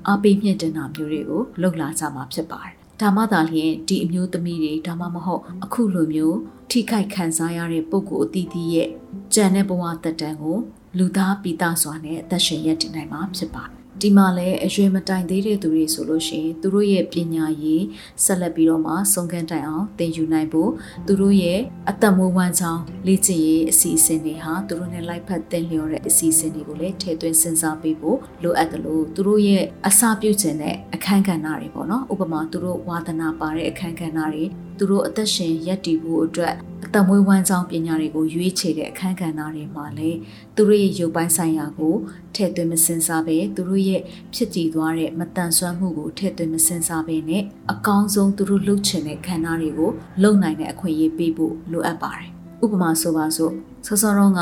[0.07, 6.37] အားပေးမြင့်တင်တာမျိုးတွေကိုလုပ်လာကြမှာဖြစ်ပါတယ်။ဒါမှသာလျှင်ဒီအမျိုးသမီးတွေဒါမှမဟုတ်အခုလိုမျိုး
[6.77, 8.89] ထိခိုက်ခံစားရတဲ့ပုံကိုအသီးသီးရဲ့
[9.35, 10.59] ကြံတဲ့ဘဝတက်တန်းကို
[10.99, 17.83] လူသားပိသားစွာနဲ့အသက်ရှင်ရည်တည်နိုင်မှာဖြစ်ပါတယ်ဒီမှာလည်းအရွယ်မတိုင်သေးတဲ့သူတွေဆိုလို့ရှိရင်သူတို့ရဲ့ပညာရည်
[18.25, 20.71] ဆက်လက်ပြီးတော့မှဆုံးခန်းတိုင်အောင်သင်ယူနိုင်ဖို့
[21.07, 34.45] သူတို့ရဲ့အသက်မွေးဝမ်းကြောင်းလေ့ကျင့်ရေးအစီအစဉ်တွေဟာသူတို့နဲ့လိုက်ဖက်သင်လျော်တဲ့အစီအစဉ်တွေကိုလည်းထည့်သွင်းစဉ်းစားပေးဖို့လိုအပ်တယ်လို့သူတို့ရဲ့အစာပြုခြင်းတဲ့အခန်းကဏ္ဍတွေပေါ့နော်ဥပမာသူတို့ဝါသနာပါတဲ့အခန်းကဏ္ဍတွေ
[34.79, 40.19] သူတို့အသက်ရှင်ရပ်တည်ဖို့အတွက်အသက်မွေးဝမ်းကြောင်းပညာတွေကိုရွေးချယ်တဲ့အခန်းကဏ္ဍတွေမှာလည်း
[40.57, 41.95] သူတို့ရဲ့ရုပ်ပိုင်းဆိုင်ရာကို
[42.35, 44.03] ထည့်သွင်းမစင်စားပဲသူတို့ရဲ့
[44.35, 49.91] ဖြစ်တည်သွားတဲ့မတန်ဆွမ်းမှုကိုထည့်သွင်းမစင်စားပဲနဲ့အကောင်းဆုံးသူတို့လှုပ်ချင်တဲ့ခန္ဓာတွေကို
[50.23, 52.29] လုံနိုင်တဲ့အခွင့်အရေးပေးဖို့လိုအပ်ပါတယ်။
[52.65, 53.53] ဥပမာဆိုပါစို့
[53.87, 54.41] ဆောစောတော့က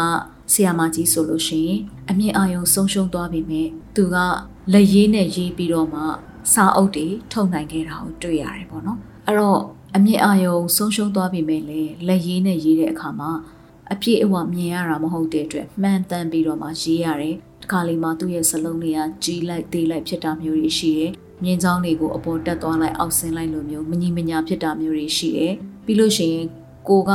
[0.52, 4.16] ဆီယာမကြီးဆိုလို့ရှိရင်အမြင့်အာရုံဆုံးရှုံးသွားပြီမဲ့သူက
[4.72, 6.00] လက်ရည်နဲ့ရေးပြီးတော့မှ
[6.52, 9.60] စာအုပ်တွေထုတ်နိုင်ခဲ့တာကိုတွေ့ရတယ်ပေါ့နော်။အဲ့တော့
[9.96, 13.30] အမြင့်အာရုံဆုံးရှုံးသွားပြီမဲ့လေလက်ရည်နဲ့ရေးတဲ့အခါမှာ
[13.92, 26.46] အပြည့်အဝမြင်ရတာမဟုတ်တဲ့အတွက်မှန်တမ်းပြီးတော့မှရေးရတယ်တခါလေမှသူ့ရဲ့စလုံးတွေကကြီးလိုက်သေးလိုက်ဖြစ်တာမျိုးတွေရှိတယ်မြင်းချောင်းတွေကိုအပေါ်တက်သွားလိုက်အောက်ဆင်းလိုက်လိုမျိုးမညီမညာဖြစ်တာမျိုးတွေရှိတယ်ပြီးလို့ရှိရင်
[26.88, 27.10] ကိုက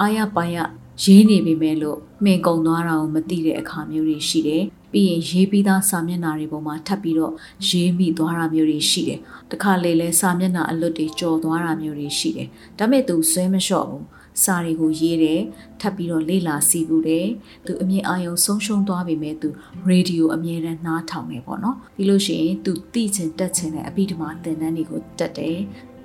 [0.00, 0.56] အာရပါရ
[1.02, 7.32] ရေးနေပြီမဲ့လို့မှင်ကုံသွားတာကိုမသိတဲ့အခါမျိုးတွေရှိတယ်ပြီးရင်ရေးပြီးသားစာမျက်နှာတွေပေါ်မှာထပ်ပြီးတော့
[7.68, 9.20] ရေးမိသွားတာမျိုးတွေရှိတယ်
[9.52, 14.04] တခါလေလဲစာမျက်နှာအလွတ်တွေကြော်သွားတာမျိုးတွေရှိတယ်ဒါမဲ့သူဆွဲမလျှော့ဘူး
[14.44, 15.40] စာတွေကိုရေးတယ်
[15.80, 17.28] ထပ်ပြီးတော့လေ့လာစီးပူတယ်
[17.66, 19.48] သူအမြင်အာရုံဆုံးရှုံးသွားပြီမဲ့သူ
[19.86, 25.58] ရေဒီယိုအမြဲတမ်းနားထောင်နေပေါ့နော်ပြီးလို့ရှိရင်သူသိချင်တက်ချင်တဲ့အပိဓမ္မာသင်တန်းတွေကိုတက်တယ်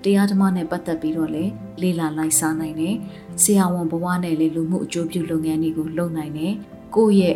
[0.04, 2.96] တရားဓမ္မနဲ့ပတ်သက်ပြီးတော့လည်းလေ့လာလိုက်စားနိုင်တယ်
[3.42, 6.54] ဆရာဝန်ဘဝနဲ့လည်းလူမှုအကျိုးပြုလုပ်ငန်းတွေကိုလုပ်နိုင်တယ်
[6.96, 7.36] ကိုယ့်ရဲ့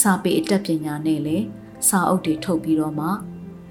[0.00, 1.44] စာပေအတတ်ပညာနဲ့လည်း
[1.88, 3.06] စာအုပ်တွေထုတ်ပြီးတော့မှ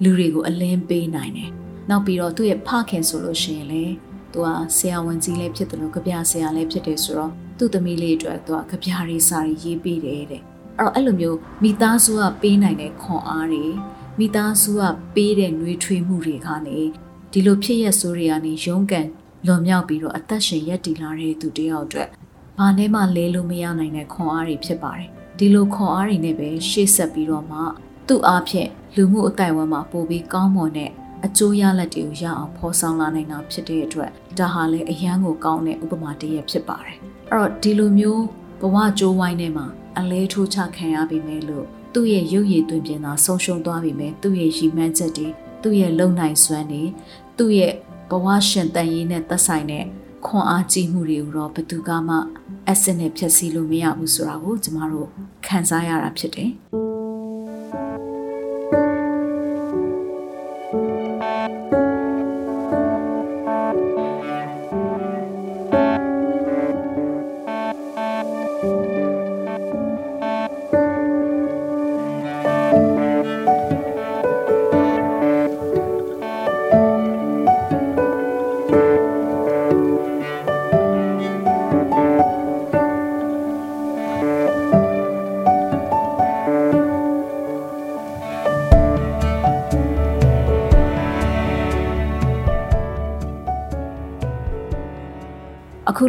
[0.03, 1.51] လူတွေကိုအလင်းပေးနိုင်တယ်
[1.91, 3.93] နောက်ပြီးတော့သူ့ရဲ့ဖခင်ဆိုလို့ရှိရင်လည်း
[4.33, 10.41] သူကဆရာဝန်ကြီးလည်းဖြစ်တယ်လို့ကြပြဆရာလည်းဖြစ်တယ်ဆိုတော့သူ့သမီးလေးအတွက်သူကကြပြရေးစာရေးပေးတယ်တဲ့
[10.77, 13.65] အဲ့တော့အဲ့လိုမျိုးမိသားစုကပေးနိုင်တဲ့ခွန်အားတွေ
[14.19, 14.81] မိသားစုက
[15.15, 16.79] ပေးတဲ့နှွေးထွေးမှုတွေကနေ
[17.31, 19.07] ဒီလိုဖြစ်ရဆိုးတွေကနေရုန်းကန်
[19.45, 22.09] လွန်မြောက်ပြီးတော့အသက်ရှင်ရက်တည်လာတဲ့သူတယောက်အတွက်
[22.59, 27.59] ဘာနဲ့မှလဲလို့မရနိုင်တဲ့ခွန်အားတွေဖြစ်ပါတယ်ဒီလိုခွန်အားတွေနဲ့ပဲရှေ့ဆက်ပြီးတော့မှ
[28.07, 30.91] သူ့အားဖြင့်လူမှုအတိုင်းအဝန်းမှာပိုပြီးကောင်းမွန်တဲ့
[31.25, 36.97] အကျိုးရလဒ်တွေကိုရအောင်ဖော်ဆောင်လာနိုင်တာဖြစ်တဲ့အတွက်ဒါဟာလည်းအရန်ကိုကောင်းတဲ့ဥပမာတစ်ရပ်ဖြစ်ပါတယ်။
[37.31, 38.23] အဲ့တော့ဒီလိုမျိုး
[38.61, 39.65] ဘဝကြိုးဝိုင်းထဲမှာ
[39.99, 45.27] အလဲထိုးချခံရပြီမဲ့လို့သူ့ရဲ့ရုပ်ရည်သွင်းပြင်သာဆုံးရှုံးသွားပြီမဲ့သူ့ရဲ့ရည်မှန်းချက်တွေ
[45.63, 46.83] သူ့ရဲ့လုံနိုင်စွမ်းတွေ
[47.37, 47.73] သူ့ရဲ့
[48.09, 49.85] ဘဝရှင်တန်ရေးနဲ့သက်ဆိုင်တဲ့
[50.25, 52.15] ခွန်အားကြီးမှုတွေကိုတော့ဘယ်သူကမှ
[52.69, 55.07] အစစ်နဲ့ဖြည့်ဆည်းလို့မရဘူးဆိုတာကိုကျမတို့
[55.45, 56.51] ခံစားရတာဖြစ်တယ်။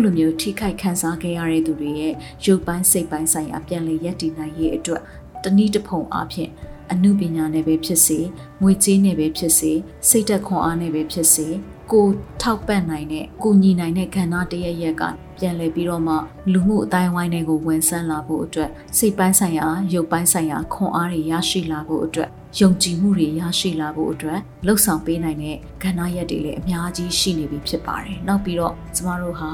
[0.04, 5.02] လိုမျိုးထိခိုက်ခံစားခဲ့ရတဲ့သူတွေရဲ့ရုပ်ပိုင်းစိတ်ပိုင်းဆိုင်ရာပြန်လည်ရည်တည်နိုင်ရေးအတွက်
[5.44, 6.50] တနည်းတစ်ဖုံအားဖြင့်
[6.92, 8.18] အမှုပညာနဲ့ပဲဖြစ်စေ
[8.62, 9.72] ငွေကြေးနဲ့ပဲဖြစ်စေ
[10.08, 11.46] စိတ်သက်ခွန်အားနဲ့ပဲဖြစ်စေ
[11.92, 12.06] ကို
[12.42, 15.02] ထောက်ပံ့နိုင်တဲ့ကိုညီနိုင်တဲ့ခန္ဓာတရရက်က
[15.38, 16.14] ပြန်လည်ပြီးတော့မှ
[16.52, 29.50] လူမှုအတိုင်းဝိုင်းတွေကိုဝင်ဆန်းလာဖို့အတွက်စိတ်ပိုင်းဆိုင်ရာရုပ်ပိုင်းဆိုင်ရာခွန်အားတွေရရှိလာဖို့အတွက်ယုံကြည်မှုတွေရရှိလာဖို့အတွက်လှုပ်ဆောင်ပေးနိုင်တဲ့ကဏ္ဍရက်တွေလည်းအများကြီးရှိနေပြီဖြစ်ပါတယ်။နောက်ပြီးတော့ကျမတို့ဟာ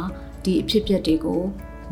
[0.48, 1.42] ဒီအဖြစ်အပျက်တွေကို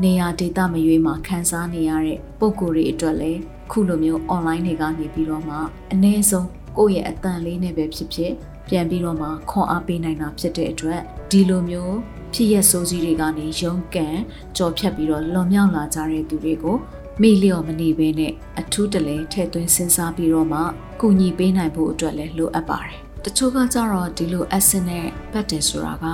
[0.02, 3.40] နေရာဒေသမရွေးမှာခန်းစားနေရတဲ့ပုံကိုယ်တွေအတွက်လည်း
[3.70, 5.56] ခုလိုမျိုး online တွေကနေပြီးတော့မှ
[5.92, 8.32] အ ਨੇ ဆုံးကိုယ့်ရဲ့အတန်လေးနဲ့ပဲဖြစ်ဖြစ်
[8.68, 11.96] ပြန်ပြီးတော့မှခွန်အားပေးနိုင်တာဖြစ်တဲ့အတွက်ဒီလိုမျိုး
[12.34, 14.16] ဖြစ်ရဆိုးကြီးတွေကနေရုန်းကန်
[14.56, 16.76] ကြော်ဖြတ်ပြီးတော့လွန်မြောက်လာကြတဲ့သူတွေကို
[17.22, 20.60] မိလျော်မနေဘဲနဲ့အထူးတလဲထည့်သွင်းစဉ်းစားပြီးတော့မှ
[21.00, 26.06] ကုညီပေးနိုင်ဖို့အတွက်လည်းလိုအပ်ပါတယ်။တချို့ကကြတော့ဒီလို acid နဲ့ပတ်တယ်ဆိုတာက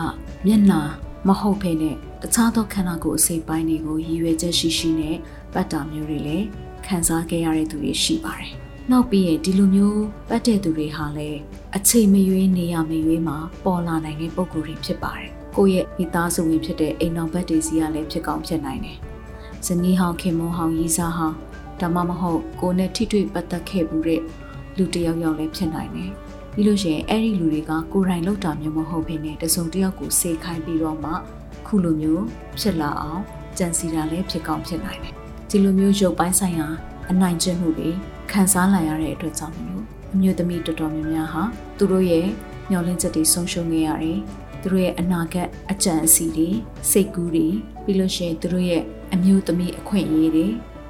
[0.47, 0.81] မျက်နှာ
[1.29, 1.93] မဟုတ်ဖ ೇನೆ
[2.25, 5.17] တခြားသောခန္ဓာကိုယ်အစိတ်ပိုင်းတွေကိုရည်ရွယ်ချက်ရှိရှိနဲ့
[5.53, 6.47] ပတ်တာမျိုးတွေလည်း
[6.87, 8.53] ခံစားခဲ့ရတဲ့သူတွေရှိပါတယ်။
[8.91, 11.39] နောက်ပြီးရင်ဒီလိုမျိုးပတ်တဲ့သူတွေဟာလည်း
[11.77, 18.99] အချိန်မရွေးနေရမရွေးမှာပေါ်လာနိုင်တဲ့ပုံကိုယ်တွေဖြစ်ပါတယ်။ကိုယ့်ရဲ့မိသားစုဝင်ဖြစ်တဲ့အိမ်တော်ဘက်တွေစီကလည်းဖြစ်ကောင်းဖြစ်နိုင်တယ်။
[19.67, 21.37] ဇနီးဟောင်းခင်မွန်ဟောင်းရီးစားဟောင်း
[21.81, 24.21] ဒါမှမဟုတ်ကိုယ်နဲ့ထိတွေ့ပတ်သက်ခဲ့မှုတဲ့
[24.77, 26.11] လူတစ်ယောက်ယောက်လည်းဖြစ်နိုင်တယ်။
[26.55, 31.13] ပြီးလို့ရှိရင်အဲ့ဒီလူတွေကကိုယ်တိုင်လောက်တာမျိုးမဟုတ်ဘဲနဲ့တစုံတစ်ယောက်ကိုစေခိုင်းပြီးတော့မှ
[31.75, 32.25] ခုလိုမျိုး
[32.61, 33.23] ဖြစ်လာအောင်
[33.59, 35.15] ကြံစီတာလည်းဖြစ်ကောင်းဖြစ်နိုင်တယ်။
[35.51, 36.67] ဒီလိုမျိုးရုပ်ပိုင်းဆိုင်ရာ
[37.11, 37.91] အနိုင်ကျင့်မှုတွေ
[38.31, 41.43] ခံစားလာရတဲ့အတွက်ကြောင့်မလို့အမျိုးသမီးတော်တော်များများဟာ
[41.79, 42.27] သူတို့ရဲ့
[42.71, 44.19] မျှော်လင့်ချက်တွေဆုံးရှုံးခဲ့ရတယ်။
[44.61, 46.49] သူတို့ရဲ့အနာဂတ်အကြံအစီတွေ
[46.91, 47.47] စိတ်ကူးတွေ
[47.85, 48.83] ပြီးလို့ရှိရင်သူတို့ရဲ့
[49.15, 50.47] အမျိုးသမီးအခွင့်အရေးတွေ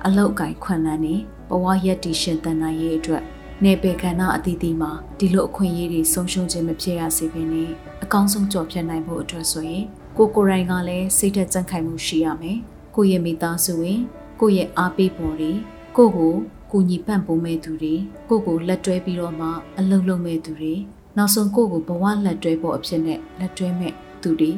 [0.07, 1.15] အလောက်ကိုင်ခွန်လန်းနေ
[1.51, 3.23] ဘဝရက်တည်ရှင်တန်နိုင်ရေးအတွက်
[3.65, 7.71] နေပေခန္ဓာအသီးသီးမှာဒီလိုအခွင့်အရေးတွေဆုံးရှုံးခြင်းမဖြစ်ရစေဘဲနဲ့
[8.05, 9.85] အကောင်းဆုံးကြော်ဖြတ်နိုင်ဖို့အတွက်ဆိုရင်
[10.17, 12.59] ကိုကိုရိုင်းကလည်းစိတ်သက်ကြံ့ခိုင်မှုရှိရမယ်။
[12.95, 14.01] ကိုရဲ့မိသားစုဝင်
[14.41, 15.53] ကိုရဲ့အားပေးပေါ်တွေ
[15.97, 16.35] ကိုကို
[16.71, 17.95] ကူညီပံ့ပိုးမဲ့သူတွေ
[18.29, 19.49] ကိုကိုလက်တွဲပြီးတော့မှ
[19.79, 20.75] အလုံးလုံးမဲ့သူတွေ
[21.17, 24.51] နောက်ဆုံးကိုကိုဘဝလက်တွဲဖို့အဖြစ်နဲ့လက်တွဲမဲ့သူတွေ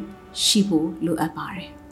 [0.44, 1.68] ရှိဖို့လိုအပ်ပါတယ်။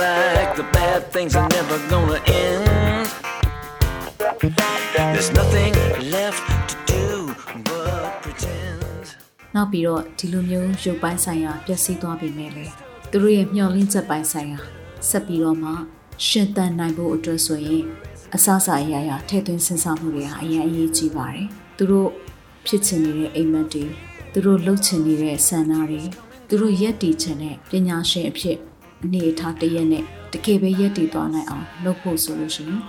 [0.00, 3.08] like the bad things are never gonna end,
[5.12, 5.72] there's nothing
[6.16, 7.06] left to do
[7.68, 9.04] but pretend.
[9.56, 12.66] နောက်ပြီးတော့ဒီလိုမျိုးရုပ်ပိုင်းဆိုင်ရာပျက်စီးသွားပြီမဲ့လေ
[13.10, 14.60] သူတို့ရဲ့မျောလင့်ချက်ပိုင်းဆိုင်ရာ
[15.08, 15.70] ဆက်ပြီးတော့မှ
[16.26, 17.84] ရှင်သန်နိုင်ဖို့အတွက်ဆိုရင်
[18.34, 22.08] အစအစအရာရာထည့်သွင်းစဉ်းစားမှုတွေဟာအရင်အရေးကြီးပါတယ်သူတို့
[22.66, 23.84] ဖြစ်ချင်နေတဲ့အိမ်မက်တွေ
[24.32, 26.02] သူတို့လှုပ်ချင်နေတဲ့ဆန္ဒတွေ
[26.48, 28.56] သူတို့ရက်တည်ချင်တဲ့ပညာရှင်အဖြစ်
[29.04, 32.80] အနေအထားတရက်နဲ့တကယ်ပဲရက်တည်သွားနိုင်အောင်လုပ်ဖို့ဆိုလို့ရှိရင်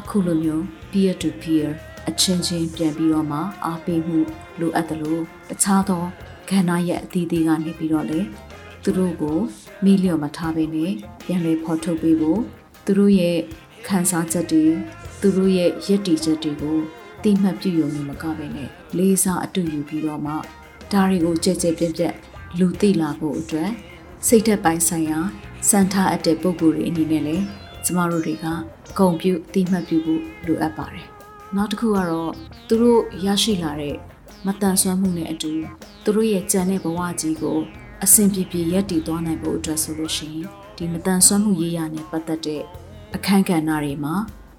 [0.00, 1.68] အခုလိုမျိုး peer to peer
[2.08, 4.18] အချင်းချင်းပြန်ပြီးတော့မှအားပေးမှု
[4.60, 6.04] လိုအပ်တယ်လို့တခြားသော
[6.50, 8.20] ကဏ္ဍရဲ့အသီးသီးကနေပြီးတော့လေ
[8.82, 9.38] သူတို့ကို
[9.84, 10.92] မိလျော်မထားဘဲနဲ့
[11.24, 12.40] ပြန်လည်ဖော်ထုတ်ပေးဖို့
[12.84, 13.38] သူတို့ရဲ့
[13.86, 14.64] ခံစားချက်တွေ
[15.20, 16.78] သူတို့ရဲ့ရည်တည်ချက်တွေကို
[17.22, 20.32] တိမှတ်ပြုရုံနဲ့မကဘဲနဲ့လေးစားအတူယူပြီးတော့မှ
[20.92, 22.14] ဒါတွေကိုကြဲကြဲပြက်ပြက်
[22.58, 23.70] လူသိလာဖို့အတွက်
[24.26, 25.18] စိတ်သက်ပိုင်းဆိုင်ရာ
[25.68, 27.44] စံထားအပ်တဲ့ပုံကိုယ်တွေအနေနဲ့လည်း
[27.84, 28.46] ကျမတို့တွေက
[28.98, 31.06] ဂုံပြုအတိမှတ်ပြုဖို့လိုအပ်ပါတယ်။
[31.56, 32.32] နောက်တစ်ခုကတော့
[32.68, 33.96] သူတို့ရရှိလာတဲ့
[34.46, 35.52] မတန်ဆွမ်းမှုနဲ့အတူ
[36.04, 37.58] သူတို့ရဲ့ကြံတဲ့ဘဝကြီးကို
[38.04, 42.62] အဆင်ပြေပြေရပ်တည်သွားနိုင်ဖို့အတွက်ဆိုလို့ရှိရင်ဒီမတန်ဆွမ်းမှုရေးရနဲ့ပတ်သက်တဲ့
[43.14, 44.14] အခန်းကဏ္ဍတွေမှာ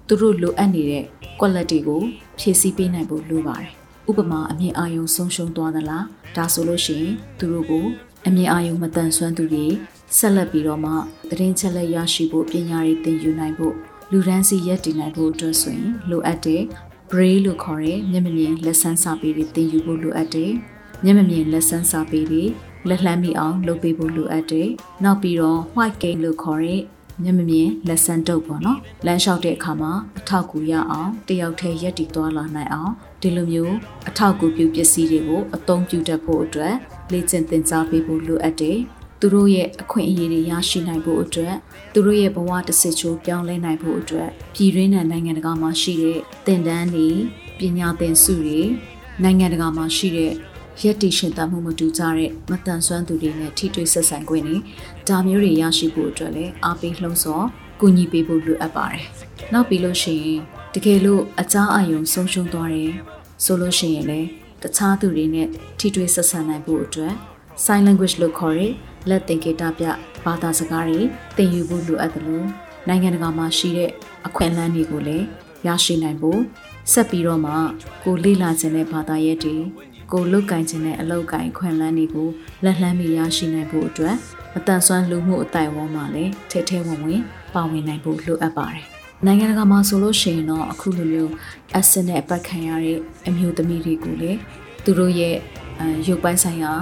[0.08, 1.04] သူတို့လိုအပ်နေတဲ့
[1.40, 2.02] quality ကို
[2.38, 3.72] ဖြည့်ဆည်းပေးနိုင်ဖို့လိုပါတယ်။
[4.10, 6.04] ဥပမာအမြင်အာရုံဆုံးရှုံးသွားသလား။
[6.36, 7.86] ဒါဆိုလို့ရှိရင်သူတို့ကို
[8.26, 9.66] အမြင်အာရုံမတန်ဆွမ်းသူတွေ
[10.16, 10.92] ဆက်လက်ပြီးတော့မှ
[11.30, 13.74] သတင်းချက်လက်ရရှိဖို့ပညာတွေသင်ယူနိုင်ဖို့
[14.10, 16.62] လူဒန်းစီရက်တည်နိုင်ဖို့အတွက်ဆိုရင်လိုအပ်တဲ့
[17.10, 20.52] braille လို့ခေါ်တဲ့မျက်မမြင်လက်ဆန်းစာပေတွေသင်ယူဖို့လိုအပ်တယ်။
[21.04, 22.44] မျက်မမြင်လက်ဆန်းစာပေတွေ
[22.88, 24.68] လက်လှမ်းမိအောင်လုပ်ပေးဖို့လိုအပ်တယ်။
[25.04, 26.80] နောက်ပြီးတော့ white game လို့ခေါ်တဲ့
[27.22, 33.74] မျက်မမြင်လက်ဆန်းတုပ်ပေါ့နော်။လမ်းလျှောက်တဲ့အခါမှာအထောက်ကူရအောင်တယောက်တည်းရက်တည်သွားလာနိုင်အောင်ဒီလိုမျိုး
[34.08, 36.74] အထောက်ကူပြုပစ္စည်းတွေကိုအသုံးပြုတတ်ဖို့အတွက်
[37.12, 38.78] လေ့ကျင့်သင်ကြားပေးဖို့လိုအပ်တယ်။
[39.20, 41.54] သူတို့ရဲ့အခွင့်အရေးတွေရရှိနိုင်ဖို့အတွက်
[41.92, 47.08] သူတို့ရဲ့ဘဝတစ်စစ်ချိုးပြောင်းလဲနိုင်ဖို့အတွက်ပြည်တွင်းနဲ့နိုင်ငံတကာမှာရှိတဲ့သင်တန်းတွေ
[47.58, 48.60] ပညာသင်စုတွေ
[49.22, 50.32] နိုင်ငံတကာမှာရှိတဲ့
[50.82, 54.60] ရက်တီရှင်သန်မှုမတူကြတဲ့မတန်ဆွမ်းသူတွေနဲ့ထိတွေ့ဆက်ဆံခွင့်နဲ့
[55.08, 57.44] ဒါမျိုးတွေရရှိဖို့အတွက်လည်းအားပေးလှုံ့ဆော်
[57.80, 59.04] ကူညီပေးဖို့လိုအပ်ပါတယ်။
[59.52, 60.40] နောက်ပြီးလို့ရှိရင်
[60.74, 62.92] တကယ်လို့အကြအယုံဆုံးရှုံးသွားတယ်
[63.44, 64.28] ဆိုလို့ရှိရင်လည်း
[64.64, 65.48] တခြားသူတွေနဲ့
[65.78, 67.12] ထိတွေ့ဆက်ဆံနိုင်ဖို့အတွက်
[67.64, 68.72] sign language လို့ခေါ်တဲ့
[69.08, 69.84] လက်သင်္ကေတပြ
[70.24, 71.00] ဘာသာစကားတွေ
[71.36, 72.46] သင်ယူဖို့လိုအပ်တယ်လို့
[72.88, 73.90] နိုင်ငံတကာမှာရှိတဲ့
[74.26, 75.26] အခွင့်အလမ်းတွေကိုလည်း
[75.66, 76.40] ရရှိနိုင်ဖို့
[76.92, 77.52] ဆက်ပြီးတော့မှ
[78.04, 79.56] ကိုလေ့လာခြင်းတဲ့ဘာသာရပ်တွေ
[80.12, 82.28] ကိုကိုလုတ်ကင်ခြင်းနဲ့အလုတ်ကင်ခွင့်လန်းတွေကို
[82.64, 84.16] လက်လှမ်းမိရရှိနိုင်ဖို့အတွက်
[84.54, 87.20] မတန်ဆွမ်းလူမှုအတိုင်းအဝန်းမှာလည်းထဲထဲဝင်ဝင်
[87.54, 88.86] ပါဝင်နိုင်ဖို့လိုအပ်ပါတယ်။
[89.26, 91.32] နိုင်ငံတကာမှာဆိုလို့ရှိရင်တော့အခုလိုမျိုး
[91.78, 92.98] အဆစ်နဲ့အပတ်ခံရတဲ့
[93.28, 94.38] အမျိုးသမီးတွေကိုလည်း
[94.84, 95.36] သူတို့ရဲ့
[96.08, 96.72] ရုပ်ပိုင်းဆိုင်ရာ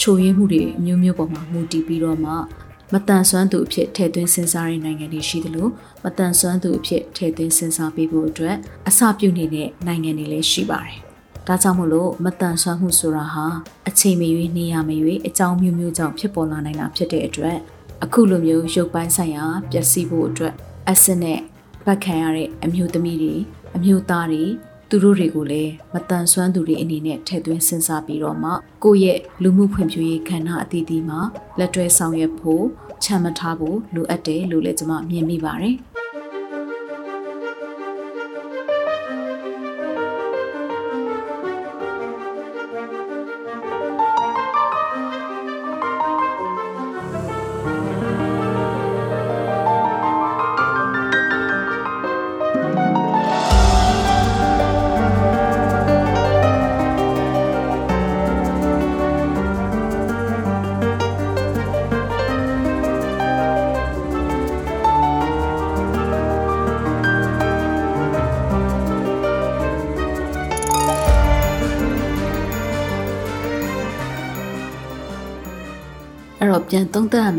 [0.00, 2.32] ချိုးယွင်းမှုတွေအမျိုးမျိုးပေါ်မှာမူတည်ပြီးတော့မှ
[2.92, 5.68] မတန်ဆွမ်းသူအဖြစ်ထည့်သွင်းစဉ်းစားတဲ့နိုင်ငံတွေရှိသလို
[6.04, 8.56] မတန်ဆွမ်းသူအဖြစ်ထည့်သွင်းစဉ်းစားပေးဖို့အတွက်
[8.88, 10.96] အစပြုနေတဲ့နိုင်ငံတွေလည်းရှိပါတယ်။
[11.46, 13.46] ဒါကြောင့်မို့လို့မတန်ဆွမ်းမှုဆိုတာဟာ
[13.88, 17.56] အချိန်မရွေးနေရမရွေးအကြောင်းမျိုးမျိုးကြောင့်ဖြစ်ပေါ်လာနိုင်တာဖြစ်တဲ့အတွက်
[18.04, 20.54] အခုလိုမျိုးရုပ်ပိုင်းဆိုင်ရာပျက်စီးဖို့အတွက်
[20.90, 21.40] အဆစ်နဲ့
[21.86, 23.34] ပတ်ခံရတဲ့အမျိုးသမီးတွေ
[23.76, 24.44] အမျိုးသားတွေ
[24.90, 28.50] သူတို့တွေကိုလည်းမတန်ဆွမ်းသူတွေအနေနဲ့ထည့်သွင်းစဉ်းစားပြီးတော့မှ
[28.84, 31.20] ကိုယ့်ရဲ့လူမှုဖွံ့ဖြိုးရေးခန္ဓာအသီးသီးမှာ
[31.58, 32.64] လက်တွဲဆောင်ရွက်ဖို့
[33.04, 35.76] ချမ်းမထားဖို့လိုအပ်တယ်လို့လည်းကျွန်မမြင်မိပါတယ်။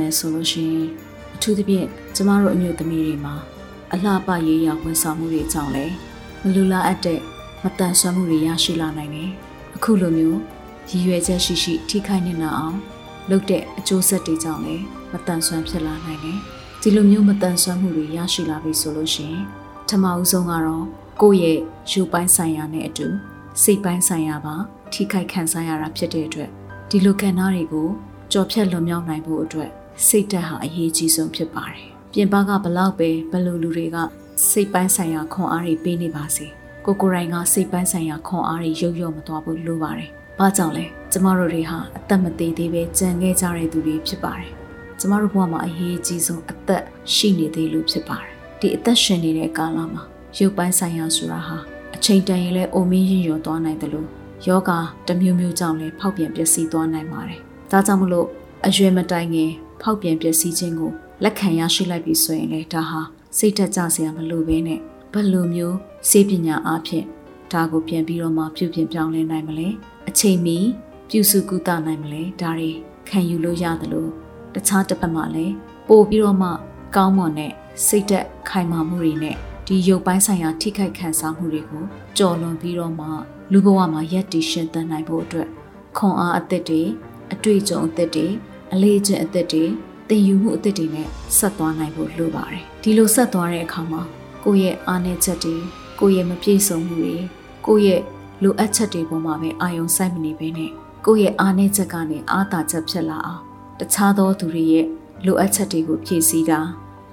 [0.08, 0.88] မယ်ဆိုလို့ရှိရင်
[1.36, 3.36] အထူးသဖြင့်ကျမတို့အမျိုးသမီးတွေမှာ
[3.93, 5.93] အလှပရေးရဝန်ဆောင်မှုတွေကြောင့်လည်း
[6.43, 7.20] မလူလားအပ်တဲ့
[7.63, 9.30] မတန်ဆွမ်းမှုတွေရရှိလာနိုင်တယ်။
[9.76, 10.39] အခုလိုမျိုး
[10.89, 12.78] ရည်ရွယ်ချက်ရှိရှိထိခိုက်နေတာအောင်
[13.30, 16.39] လုပ်တဲ့အကျိုးဆက်တွေကြောင့်လည်းမတန်ဆွမ်းဖြစ်လာနိုင်တယ်။
[16.82, 19.43] ဒီလိုမျိုးမတန်ဆွမ်းမှုတွေရရှိလာပြီဆိုလို့ရှိရင်
[19.89, 20.86] ထမအဦးဆုံးကတော့
[21.22, 21.60] ကိုယ့်ရဲ့
[21.91, 23.08] ယူပိုင်းဆိုင်ရာနဲ့အတူ
[23.62, 24.56] စိတ်ပိုင်းဆိုင်ရာပါ
[24.93, 26.50] ထိခိုက်ခံစားရတာဖြစ်တဲ့အတွက်
[26.89, 27.89] ဒီလိုခံစားတွေကို
[28.32, 29.72] ကြော်ဖြတ်လွန်မြောက်နိုင်ဖို့အတွက်
[30.05, 33.97] စိတ်ဓာတ်ဟာအရေးကြီးဆုံးဖြစ်ပါတယ်။ပြင်ပကဘလောက်ပဲဘလူလူတွေက
[34.49, 36.45] စိတ်ပိုင်းဆိုင်ရာခွန်အားတွေပေးနေပါစေ။
[36.86, 44.51] ကိုကိုရိုင်းကစိတ်ပိုင်းဆိုင်ရာခွန်အားတွေရုပ်ရော့မသွားဘူးလိုပါတယ်။ဘာကြောင့်လဲ။ကျမတို့တွေဟာအသက်မသေးသေးပဲကြံခဲ့ကြတဲ့သူတွေဖြစ်ပါတယ်။
[44.99, 46.83] ကျမတို့ဘဝမှာအရေးကြီးဆုံးအသက်
[47.13, 50.03] ရှိနေသေးလို့ဖြစ်ပါတယ်။ဒီအသက်ရှင်နေတဲ့ကာလမှာ
[50.38, 51.57] ရုပ်ပိုင်းဆိုင်ရာဆိုတာဟာ
[51.95, 54.07] အချိန်တန်ရင်လည်းအိုမင်းရင်ရောသွားနိုင်တယ်လို့
[54.47, 54.71] ယောဂ
[55.07, 57.39] တစ်မျိုးမျိုးကြောင့်လည်းဖောက်ပြန်ပျက်စီးသွားနိုင်ပါတယ်
[57.71, 58.27] ဒါကြောင့်မလို့
[58.65, 60.91] အရွယ်မတိုင်ခင် ဖောက်ပြန်ပျက်စီးခြင်းကို
[61.23, 63.01] လက်ခံရရှိလိုက်ပြီဆိုရင်လေဒါဟာ
[63.37, 64.79] စိတ်သက်ကြစရာမလိုဘဲနဲ့
[65.13, 65.77] ဘယ်လိုမျိုး
[66.09, 67.05] စေပညာအားဖြင့်
[67.53, 69.67] ဒါကိုပြန်ပြီးတော့မှပြုပြင်ပြောင်းလဲနိုင်မလဲ
[70.09, 70.57] အချိန်မီ
[71.09, 72.71] ပြုစုကုသနိုင်မလဲဒါတွေ
[73.09, 74.11] ခံယူလို့ရတယ်လို့
[74.53, 75.53] တခြားတစ်ဖက်မှာလည်း
[75.87, 76.49] ပို့ပြီးတော့မှ
[76.95, 77.51] ကောင်းမွန်တဲ့
[77.87, 79.35] စိတ်သက်ခိုင်မာမှုတွေနဲ့
[79.67, 81.83] ဒီရုပ်ပိုင်းဆိုင်ရာထိခိုက်ခံစားမှုတွေကို
[82.17, 83.07] ကြော်လွန်ပြီးတော့မှ
[83.51, 85.47] လူဘဝမှာရက်တည်ရှင်သန်နိုင်ဖို့အတွက်
[85.97, 86.81] ခွန်အားအသက်တွေ
[87.33, 88.27] အတွေ့အကြုံအသက်တွေ
[88.73, 89.65] အလေးအကျင့်အသက်တွေ
[90.10, 94.01] သင်ယူမှုအသက်တွေနဲ့ဆက်သွားနိုင်ဖို့လိုပါတယ်ဒီလိုဆက်သွားတဲ့အခါမှာ
[94.43, 95.56] ကိုယ့်ရဲ့အားနည်းချက်တွေ
[95.99, 97.15] ကိုယ့်ရဲ့မပြည့်စုံမှုတွေ
[97.65, 98.01] ကိုယ့်ရဲ့
[98.43, 100.71] လိုအပ်ချက်တွေပေါ်မှာပဲအာရုံစိုက်မနေဘဲနဲ့
[101.06, 103.41] ကိုယ့်ရဲ့အားနည်းချက်ကနေအားသာချက်ဖြစ်လာအောင်
[103.80, 104.86] တခြားသောသူတွေရဲ့
[105.25, 106.60] လိုအပ်ချက်တွေကိုဖြည့်ဆည်းတာ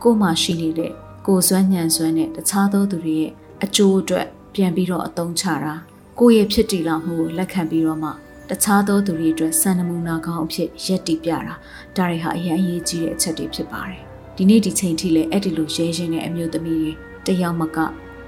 [0.03, 0.93] ကိုယ်မှရှိနေတဲ့
[1.27, 3.33] ကိုယ်စွမ်းညံစွမ်းနဲ့တခြားသောသူတွေရဲ့
[3.65, 5.75] အကျိုးအတွက်ပြန်ပြီးတော့အသုံးချတာ
[6.19, 8.11] ကိုယ့်ရဲ့ဖြစ်တည်လာမှုကိုလက်ခံပြီးတော့မှ
[8.51, 11.55] တခြားသောသူတွေအတွက်စံနမူနာကောင်းအဖြစ်ရက်တည်ပြတာဒါ
[11.97, 14.03] တွေဟာအရင်အရေးကြီးတဲ့အချက်တွေဖြစ်ပါတယ်
[14.37, 16.93] ဒီနေ့ဒီချိန်ထိလည်းအဲ့ဒီလိုရဲရင်တဲ့အမျိုးသမီးတွေ
[17.27, 17.79] တယောက်မက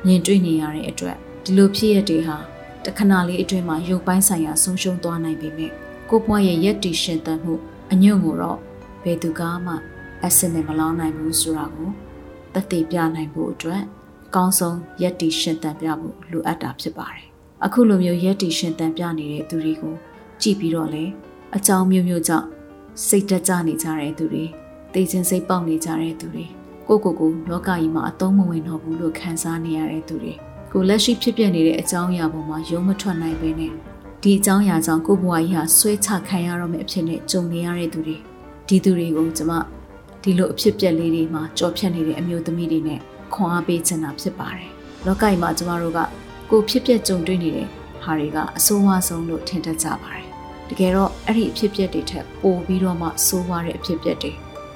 [0.07, 2.37] မြင်တွေ့နေရတဲ့အတွက်ဒီလိုဖြစ်ရတဲ့ဟာ
[2.85, 5.73] တခဏလေးအတွင်းမှာရုပ်ပိုင်းဆိုင်ရာဆုံးရှုံးသွားနိုင်ပေမဲ့
[6.11, 7.55] ကိုပွားရဲ့ရက်တည်ရှင်သန်မှု
[7.93, 8.59] အညွန့်ကိုတော့
[9.05, 9.75] ဘယ်သူကမှ
[10.25, 11.91] အဆင်နဲ့မလောင်းနိုင်ဘူးဆိုတာကို
[12.55, 13.83] တသိပြနိုင်ဖို့အတွက်
[14.27, 17.27] အကောင်းဆုံးရက်တည်ရှင်သန်ပြဖို့လိုအပ်တာဖြစ်ပါတယ်
[17.65, 19.95] အခုလိုမျိုးရက်တီရှင်တန်ပြနေတဲ့သူတွေကို
[20.43, 21.05] ကြည့်ပြီးတော့လေ
[21.57, 22.47] အကြောင်းမျိုးမျိုးကြောင့်
[23.07, 24.45] စိတ်တက်ကြနေကြတဲ့သူတွေ
[24.95, 26.45] တေခြင်းစိတ်ပေါက်နေကြတဲ့သူတွေ
[26.89, 30.35] ကိုကိုကိုလောကကြီးမှာအသုံးမဝင်တော့ဘူးလို့ခံစားနေရတဲ့သူတွေ
[30.73, 33.73] ကိုလက်ရှိဖြစ်ပျက်နေတဲ့အကြောင်းအရာပေါ်မှာယုံမထွက်နိုင်ပဲနဲ့
[34.23, 38.17] ဒီအကြောင်းအရာကြောင့်ကိုဘွားကြီးဟာဆွဲချခံရတော့မယ့်အဖြစ်နဲ့ကြုံနေရတဲ့သူတွေ
[38.69, 39.53] ဒီသူတွေကိုကျမ
[40.23, 43.01] ဒီလိုအဖြစ်ပျက်လေးတွေမှာကြော်ဖြတ်နေတဲ့အမျိုးသမီးတွေနဲ့
[43.35, 44.71] ခွန်အားပေးချင်တာဖြစ်ပါတယ်
[45.07, 45.99] လောကကြီးမှာကျမတို့က
[46.51, 47.69] ကိုဖြစ်ပျက်ကြုံတွေ့နေတဲ့
[48.03, 50.16] ဟာတွေကအဆိုးဝါးဆုံးလို့ထင်တတ်ကြပါတယ်။
[50.69, 54.33] တကယ်တော့အဲ့ဒီအဖြစ်ပျက်တွေထက်ပိုပြီးတော့မှဆိုးဝါးတဲ့အဖြစ်ပျက်တွေ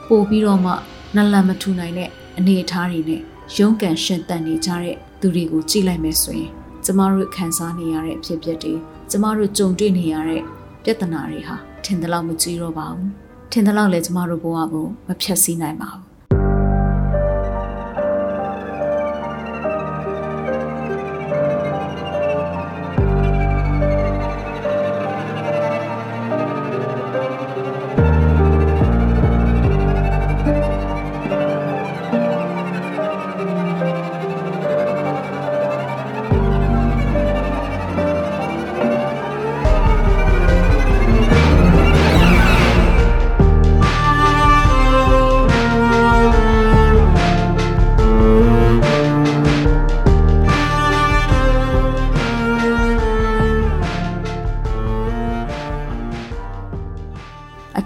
[0.08, 0.72] ပိုပြီးတော့မှ
[1.16, 3.22] နလန်မထူနိုင်တဲ့အနေအထားတွေနဲ့
[3.56, 6.50] ရုန်းကန်ရှင်သန်နေကြတဲ့သူတွေကိုကြည့်လိုက်မယ်ဆိုရင်
[6.84, 8.74] ကျမတို့ခံစားနေရတဲ့အဖြစ်ပျက်တွေ
[9.10, 10.42] ကျမတို့ကြုံတွေ့နေရတဲ့
[10.84, 13.08] ပြဿနာတွေဟာထင်သလောက်မကြီးတော့ပါဘူး။
[13.52, 16.09] ထင်သလောက်လည်းကျမတို့ဘဝကိုမဖြတ်စည်းနိုင်ပါဘူး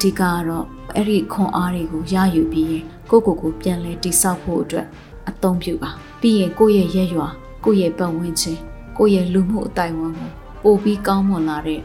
[0.03, 4.87] ဓိကကတော့အဲ့ဒီခွန်အားတွေကိုရယူပြီးရင်ကိုယ့်ကိုယ်ကိုပြန်လဲတိဆောက်ဖို့အတွက်
[5.29, 7.29] အသုံးပြုပါပြီးရင်ကိုယ့်ရဲ့ရက်ရွာ
[7.65, 8.59] ကိုယ့်ရဲ့ပတ်ဝန်းကျင်
[8.99, 10.31] ကိုယ့်ရဲ့လူမှုအတိုင်းအဝန်ကို
[10.63, 11.81] ပိုပြီးကောင်းမွန်လာတဲ့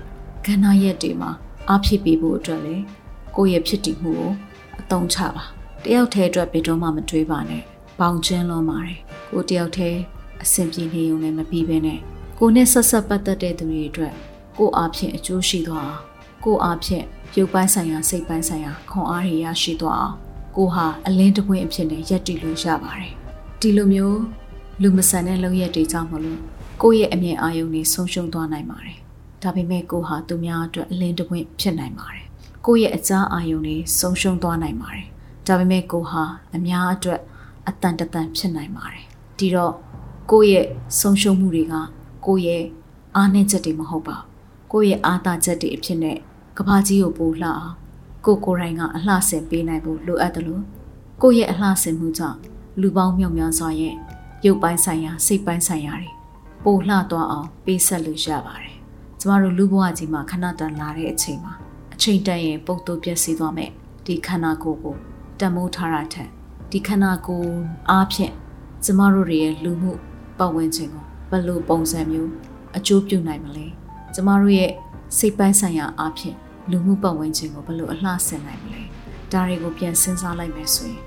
[0.46, 1.32] ကဏ္ဍရက်တွေမှာ
[1.70, 2.76] အားဖြစ်ပေးဖို့အတွက်လေ
[3.36, 4.32] ကိုယ့်ရဲ့ဖြစ်တည်မှုကို
[4.80, 5.44] အသုံးချပါ
[5.84, 7.64] တယောက်တည်းအတွက်ဘယ်တော့မှမတွေးပါနဲ့
[8.00, 9.00] ပေါင်ကျင်းလုံးပါတယ်
[9.32, 10.00] ကိုတယောက်တည်း
[10.44, 12.00] အဆင်ပြေနေုံနဲ့မပြီးဘဲနဲ့
[12.40, 14.14] ကိုနဲ့ဆက်ဆက်ပတ်သက်တဲ့သူတွေအတွက်
[14.58, 16.02] ကိုအားဖြင့်အကျိုးရှိသွားအောင်
[16.44, 17.06] ကိုအားဖြင့်
[17.38, 20.16] ရုပ်ပိုင်းဆိုင်ရာစိတ်ပိုင်းဆိုင်ရာခွန်အားတွေရရှိသွားအောင်
[20.56, 23.14] ကိုဟာအလင်းတပွင့်အဖြစ်နဲ့ရက်တည်လို့ရပါတယ်
[23.60, 24.20] ဒီလိုမျိုး
[24.82, 26.40] လူမဆန်တဲ့လုပ်ရက်တွေကြောင့်မလို့
[26.82, 28.98] ကိုယ့်ရဲ့အမြင်အာရုံတွေဆုံးရှုံးသွားနိုင်ပါတယ်
[29.44, 32.26] ဒါပေမဲ့ကိုဟာသူများအတွက်အလင်းတပွင့်ဖြစ်နိုင်ပါတယ်
[32.66, 35.06] ကိုယ့်ရဲ့အကြားအာရုံတွေဆုံးရှုံးသွားနိုင်ပါတယ်
[35.48, 36.24] ဒါပေမဲ့ကိုဟာ
[36.56, 37.20] အများအတွက်
[37.68, 39.04] အတန်တတန်ဖြစ်နိုင်ပါတယ်
[39.38, 39.74] ဒီတော့
[40.32, 40.68] ကိုယ့်ရဲ့
[41.00, 41.74] ဆုံးရှုံးမှုတွေက
[42.26, 42.64] ကိုယ့်ရဲ့
[43.16, 44.18] အားနည်းချက်တွေမဟုတ်ပါ
[44.72, 46.18] ကိုယ့်ရဲ့အားသာချက်တွေအဖြစ်နဲ့
[46.62, 47.74] ကဘာကြီးကိုပို့လှအောင်
[48.26, 50.64] ကိုကိုယ်တိုင်ကအလှဆင်ပေးနိုင်ဖို့လိုအပ်တယ်လို့
[51.22, 52.38] ကိုယ့်ရဲ့အလှဆင်မှုကြောင့်
[52.82, 53.96] လူပေါင်းမြောက်များစွာရဲ့
[54.46, 56.10] ရုပ်ပိုင်းဆိုင်ရာစိတ်ပိုင်းဆိုင်ရာတွေ
[56.64, 58.76] ပို့လှသွားအောင်ပေးဆက်လို့ရပါတယ်
[59.20, 61.54] ကျမတို့လူဘဝကြီးမှာခဏတန်လာတဲ့အချိန်မှာ
[61.94, 63.72] အချိန်တန်ရင်ပုတ်တိုးပြည့်စည်သွားမယ်
[64.06, 64.96] ဒီခန္ဓာကိုယ်ကို
[65.40, 66.30] တမိုးထားတာထက်
[66.72, 67.54] ဒီခန္ဓာကိုယ်
[67.90, 68.34] အားဖြင့်
[68.84, 69.92] ကျမတို့ရဲ့လူမှု
[70.38, 72.32] ပတ်ဝန်းကျင်ကိုဘယ်လိုပုံစံမျိုး
[72.78, 73.66] အကျိုးပြုနိုင်မလဲ
[74.14, 74.72] ကျမတို့ရဲ့
[75.18, 76.38] စိတ်ပိုင်းဆိုင်ရာအားဖြင့်
[76.72, 78.82] လူမှုပတ်ဝန်းကျင်ကိုဘယ်လိုအလှဆင်နိုင်မလဲ
[79.32, 81.02] ဒါတွေကိုပြန်စဉ်းစားလိုက်မယ်ဆိုရင်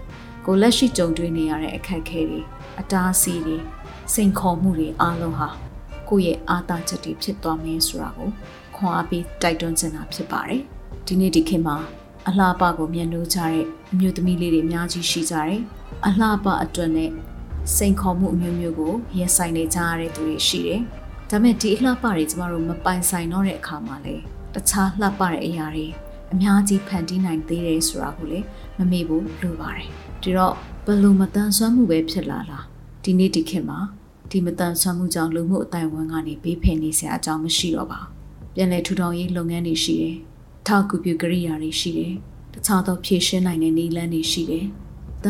[0.47, 2.41] ကိုလက်ရှိကြုံတွေ့နေရတဲ့အခက်အခဲတွေ
[2.81, 3.59] အတားအဆီးတွေ
[4.13, 5.49] စိန်ခေါ်မှုတွေအားလုံးဟာ
[6.09, 8.31] ကိုယ့်ရဲ့အားသာချက်တွေဖြစ်သွားမယ်ဆိုတာကို
[8.77, 10.63] ခွန်အားပေးတိုက်တွန်းချင်တာဖြစ်ပါတယ်
[11.07, 11.77] ဒီနေ့ဒီခေတ်မှာ
[12.29, 15.61] အလှပကိုမျက်နှိုးကြတဲ့အမျိုးသမီးလေးတွေအများကြီးရှိကြတယ်
[16.07, 17.11] အလှပအတွက်နဲ့
[17.77, 20.81] စိန်ခေါ်မှုအမျိုးမျိုးကိုရင်ဆိုင်နေကြရတဲ့သူတွေရှိတယ်
[21.31, 24.17] ဒါပေမဲ့ဒီအလှပတွေကျမတို့မပိုင်ဆိုင်တော့တဲ့အခါမှာလေ
[24.55, 25.87] တခြားလှပတဲ့အရာတွေ
[26.33, 28.47] အများကြီးဖန်တီးနိုင်သေးတယ်ဆိုတာကိုလည်း
[28.79, 29.89] မမေ့ဘူးလိုပါတယ်
[30.23, 30.55] ဒီတော့
[30.87, 32.65] ဘယ်လိုမတန်ဆွမ်းမှုပဲဖြစ်လာလား
[33.05, 33.79] ဒီနေ့ဒီခေတ်မှာ
[34.31, 38.01] ဒီမတန်ဆွမ်းမှုကြောင့်လူမှုအတိုင်းအဝန်ကနေဘေးဖယ်နေစရာအကြောင်းမရှိတော့ပါ
[38.55, 40.17] ပြန်လည်ထူထောင်ရေးလုပ်ငန်းတွေရှိတယ်
[40.67, 42.13] ထောက်ကူပြုကရိယာတွေရှိတယ်
[42.55, 44.67] တခြားသောဖြည့်ရှင်းနိုင်တဲ့နည်းလမ်းတွေရှိတယ်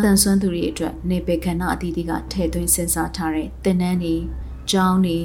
[0.04, 4.14] တန်ဆွမ်းသူတွေအတွက်နေပေခန္ဓာအသီးသီးကထည့်သွင်းစဉ်းစားထားတဲ့သင်တန်းတွေ
[4.70, 5.18] ကျောင်းတွေ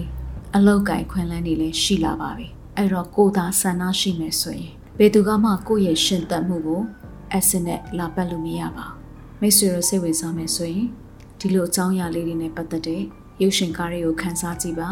[0.56, 6.82] အလောက်ကိုင်ခွင့်လန်းတွေလည်းရှိလာပါပြီ အဲ့တော့ကိုသာဆန္ဒရှိမယ်ဆိုရင်ဘယ်သူကမှကိုယ့်ရဲ့ရှင်သက်မှုကို
[7.34, 10.88] အစနဲ့လာပတ်လို့မရပါဘူးမိတ်ဆွေတို့စိတ်ဝင်စားမယ်ဆိုရင်
[11.40, 13.04] ဒီလိုအကြောင်းအရာလေးတွေနဲ့ပတ်သက်တဲ့
[13.42, 14.90] ရုပ်ရှင်ကားတွေကိုခန်းစားကြည့်ပါ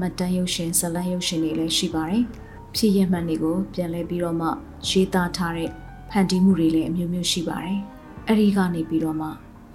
[0.00, 2.24] မတန်ရုပ်ရှင်ဇလန်းရုပ်ရှင်တွေလည်းရှိပါတယ်
[2.74, 4.48] ဖြစ်ရမှန်တွေကိုပြန်လဲပြီးတော့မှ
[4.88, 5.70] ရေးသားထားတဲ့
[6.10, 7.80] ဖန်တီးမှုတွေလည်းအမျိုးမျိုးရှိပါတယ်
[8.26, 9.28] အဲ့ဒီကနေပြီးတော့မှ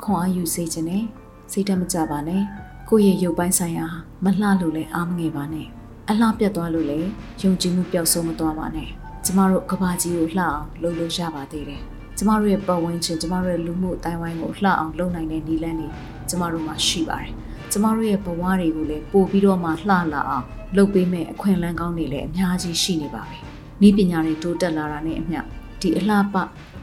[0.04, 1.04] ခွန်အားယူစေခြင်းနဲ့
[1.52, 2.43] စိတ်တမကြပါနဲ့
[2.89, 3.86] ကိုယ့်ရဲ့ရုပ်ပိုင်းဆိုင်ရာ
[4.24, 5.68] မလှလို့လည်းအားမငယ်ပါနဲ့
[6.12, 7.10] အလှပြတ်သွားလို့လည်း
[7.41, 8.89] ယုံကြည်မှုပျောက်ဆုံးမသွားပါနဲ့
[9.26, 11.82] ကျမတို့ကဘာကြီးကိုလှအောင်လုပ်လို့ရပါသေးတယ်
[12.18, 15.89] ကျမတို့ရဲ့ပတ်ဝန်းကျင်ကျမတို့ရဲ့လူမှုအတိုင်းဝိုင်းကိုလှအောင်လုပ်နိုင်တဲ့နည်းလမ်းတွေ
[16.30, 17.34] ကျမတို့မှာရှိပါတယ်
[17.72, 20.45] ကျမတို့ရဲ့ဘဝတွေကိုလည်းပို့ပြီးတော့မှလှလာအောင်
[20.78, 23.39] လုပ်ပေးမဲ့အခွင့်အလမ်းကောင်းတွေလည်းအများကြီးရှိနေပါပြီ။
[23.88, 25.39] ဤပညာတွေတိုးတက်လာတာနဲ့အမျှ
[25.82, 26.36] ဒီအလှပ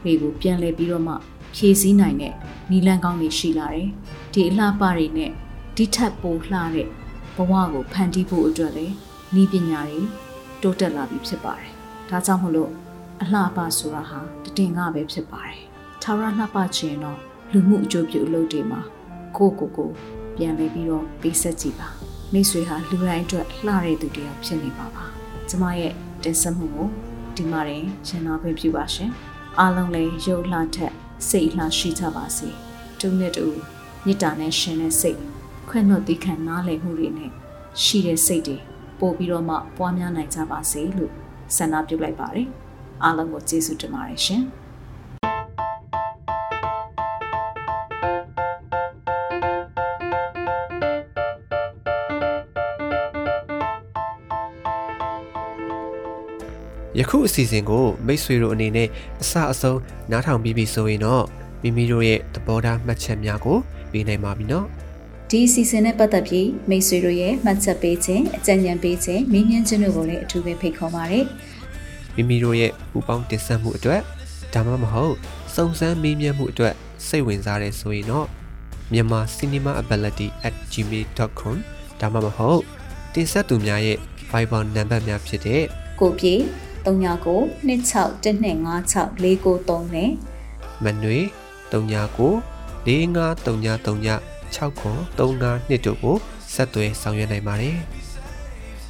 [0.03, 1.13] တွေကိုပြန်လည်ပြီးတော့မှ
[1.55, 2.33] ဖြည့်ဆည်းနိုင်တဲ့
[2.69, 3.87] နည်းလမ်းကောင်းတွေရှိလာတယ်။
[4.33, 5.31] ဒီအလှပတွေနဲ့
[5.75, 6.87] ဒီထက်ပိုလှတဲ့
[7.35, 8.95] ဘဝကိုဖန်တီးဖို့အတွက်လည်း
[9.41, 10.01] ဤပညာတွေ
[10.61, 11.71] တိုးတက်လာပြီဖြစ်ပါတယ်။
[12.09, 12.71] ဒါကြောင့်မလို့
[13.21, 15.61] အလှပဆိုတာဟာတတင်ကပဲဖြစ်ပါတယ်။
[16.01, 17.19] ထာဝရလှပခြင်းတော့
[17.51, 18.81] လူမှုအကျိုးပြုအလုပ်တွေမှာ
[19.37, 19.89] ကိုကိုကို
[20.35, 21.87] ပြန်လဲပြီးတော့ပေးဆက်ကြည့်ပါ
[22.33, 25.05] မိတ်ဆွေဟာလူတိုင်းအတွက်လှတဲ့သူတယောက်ဖြစ်နေပါပါ
[25.49, 26.87] ကျမရဲ့တင်ဆက်မှုကို
[27.35, 29.11] ဒီမှာရင်ရှင်းတော်ပေးပြပါရှင်
[29.59, 30.93] အားလုံးလည်းရုပ်လှထက်
[31.29, 32.49] စိတ်လှရှိကြပါစေ
[32.99, 33.45] တူနဲ့တူ
[34.05, 35.19] မေတ္တာနဲ့ရှင်တဲ့စိတ်
[35.69, 37.31] ခွင့်လွှတ်သီးခံနားလည်မှုတွေနဲ့
[37.83, 38.57] ရှိတဲ့စိတ်တွေ
[38.99, 41.11] ပို့ပြီးတော့မှပွားများနိုင်ကြပါစေလို့
[41.55, 42.47] ဆန္ဒပြုလိုက်ပါတယ်
[43.03, 44.43] အားလုံးကိုကျေးဇူးတင်ပါတယ်ရှင်
[56.99, 58.87] ယခုအစီအစဉ်ကိုမိတ်ဆွေတို့အနေနဲ့
[59.21, 59.79] အစအဆုံး
[60.11, 61.25] နားထောင်ပြီးပြီဆိုရင်တော့
[61.61, 63.57] မိမိတို့ရဲ့သဘောထားမှတ်ချက်များကို
[63.91, 64.67] ပေးနိုင်ပါပြီနော်
[65.31, 71.25] ဒီအစီအစဉ်နဲ့ပတ်သက်ပြီးမိတ်ဆွေတို့ရဲ့မှတ်ချက်ပေးခြင်းအကြံဉာဏ်ပေးခြင်းမေးမြန်းခြင်းတို့ကိုလည်းအထူးပဲဖိတ်ခေါ်ပါတယ်
[72.15, 74.01] မိမိတို့ရဲ့ပူပေါင်းတင်ဆက်မှုအတွက်
[74.53, 75.15] ဒါမှမဟုတ်
[75.55, 76.73] စုံစမ်းမေးမြန်းမှုအတွက်
[77.07, 78.27] စိတ်ဝင်စားတဲ့ဆိုရင်တော့
[78.93, 81.55] မြန်မာ cinemaability@gmail.com
[82.01, 82.61] ဒါမှမဟုတ်
[83.13, 83.97] တင်ဆက်သူများရဲ့
[84.31, 85.63] Viber နံပါတ်များဖြစ်တဲ့
[85.99, 86.33] ကိုပြေ
[86.85, 90.09] 39 261256နဲ့
[90.83, 91.17] မနွေ
[91.71, 96.15] 39 453939 639 2တို့ကို
[96.53, 97.77] ဆက်သွယ်ဆောင်ရွက်နိုင်ပါတယ်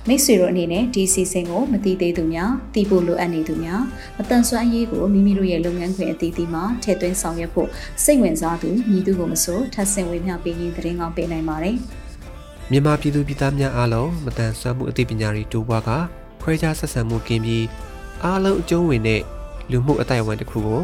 [0.07, 3.81] မိတ်ဆွေတို့အနေနဲ့ဒီစီစဉ်ကိုမသိသေးသူများသိဖို့လိုအပ်နေသူများ
[4.17, 7.69] မတန်ဆွမ်းရေးကိုမိမိတို့ရဲ့လုပ်ငန်းခွင်အသီးသီးမှာထည့်သွင်းဆောင်ရွက်ဖို့
[8.03, 11.77] စိတ်ဝင်စားသူညီသူကိုမဆိုထပ်ဆင့်ဝေမျှပေးရင်သတင်းကောင်းပေးနိုင်ပါတယ်
[12.71, 15.89] မြန်မာပြည်သူပြည်သားများအားလုံးမတန်ဆွမ်းမှုအသိပညာတွေတိုးပွားက
[16.41, 17.65] ခွဲခြားဆက်ဆံမှုကင်းပြီး
[18.23, 19.21] အားလုံးအကျုံးဝင်တဲ့
[19.71, 20.83] လူမှုအတိုင်းအဝန်တစ်ခုကို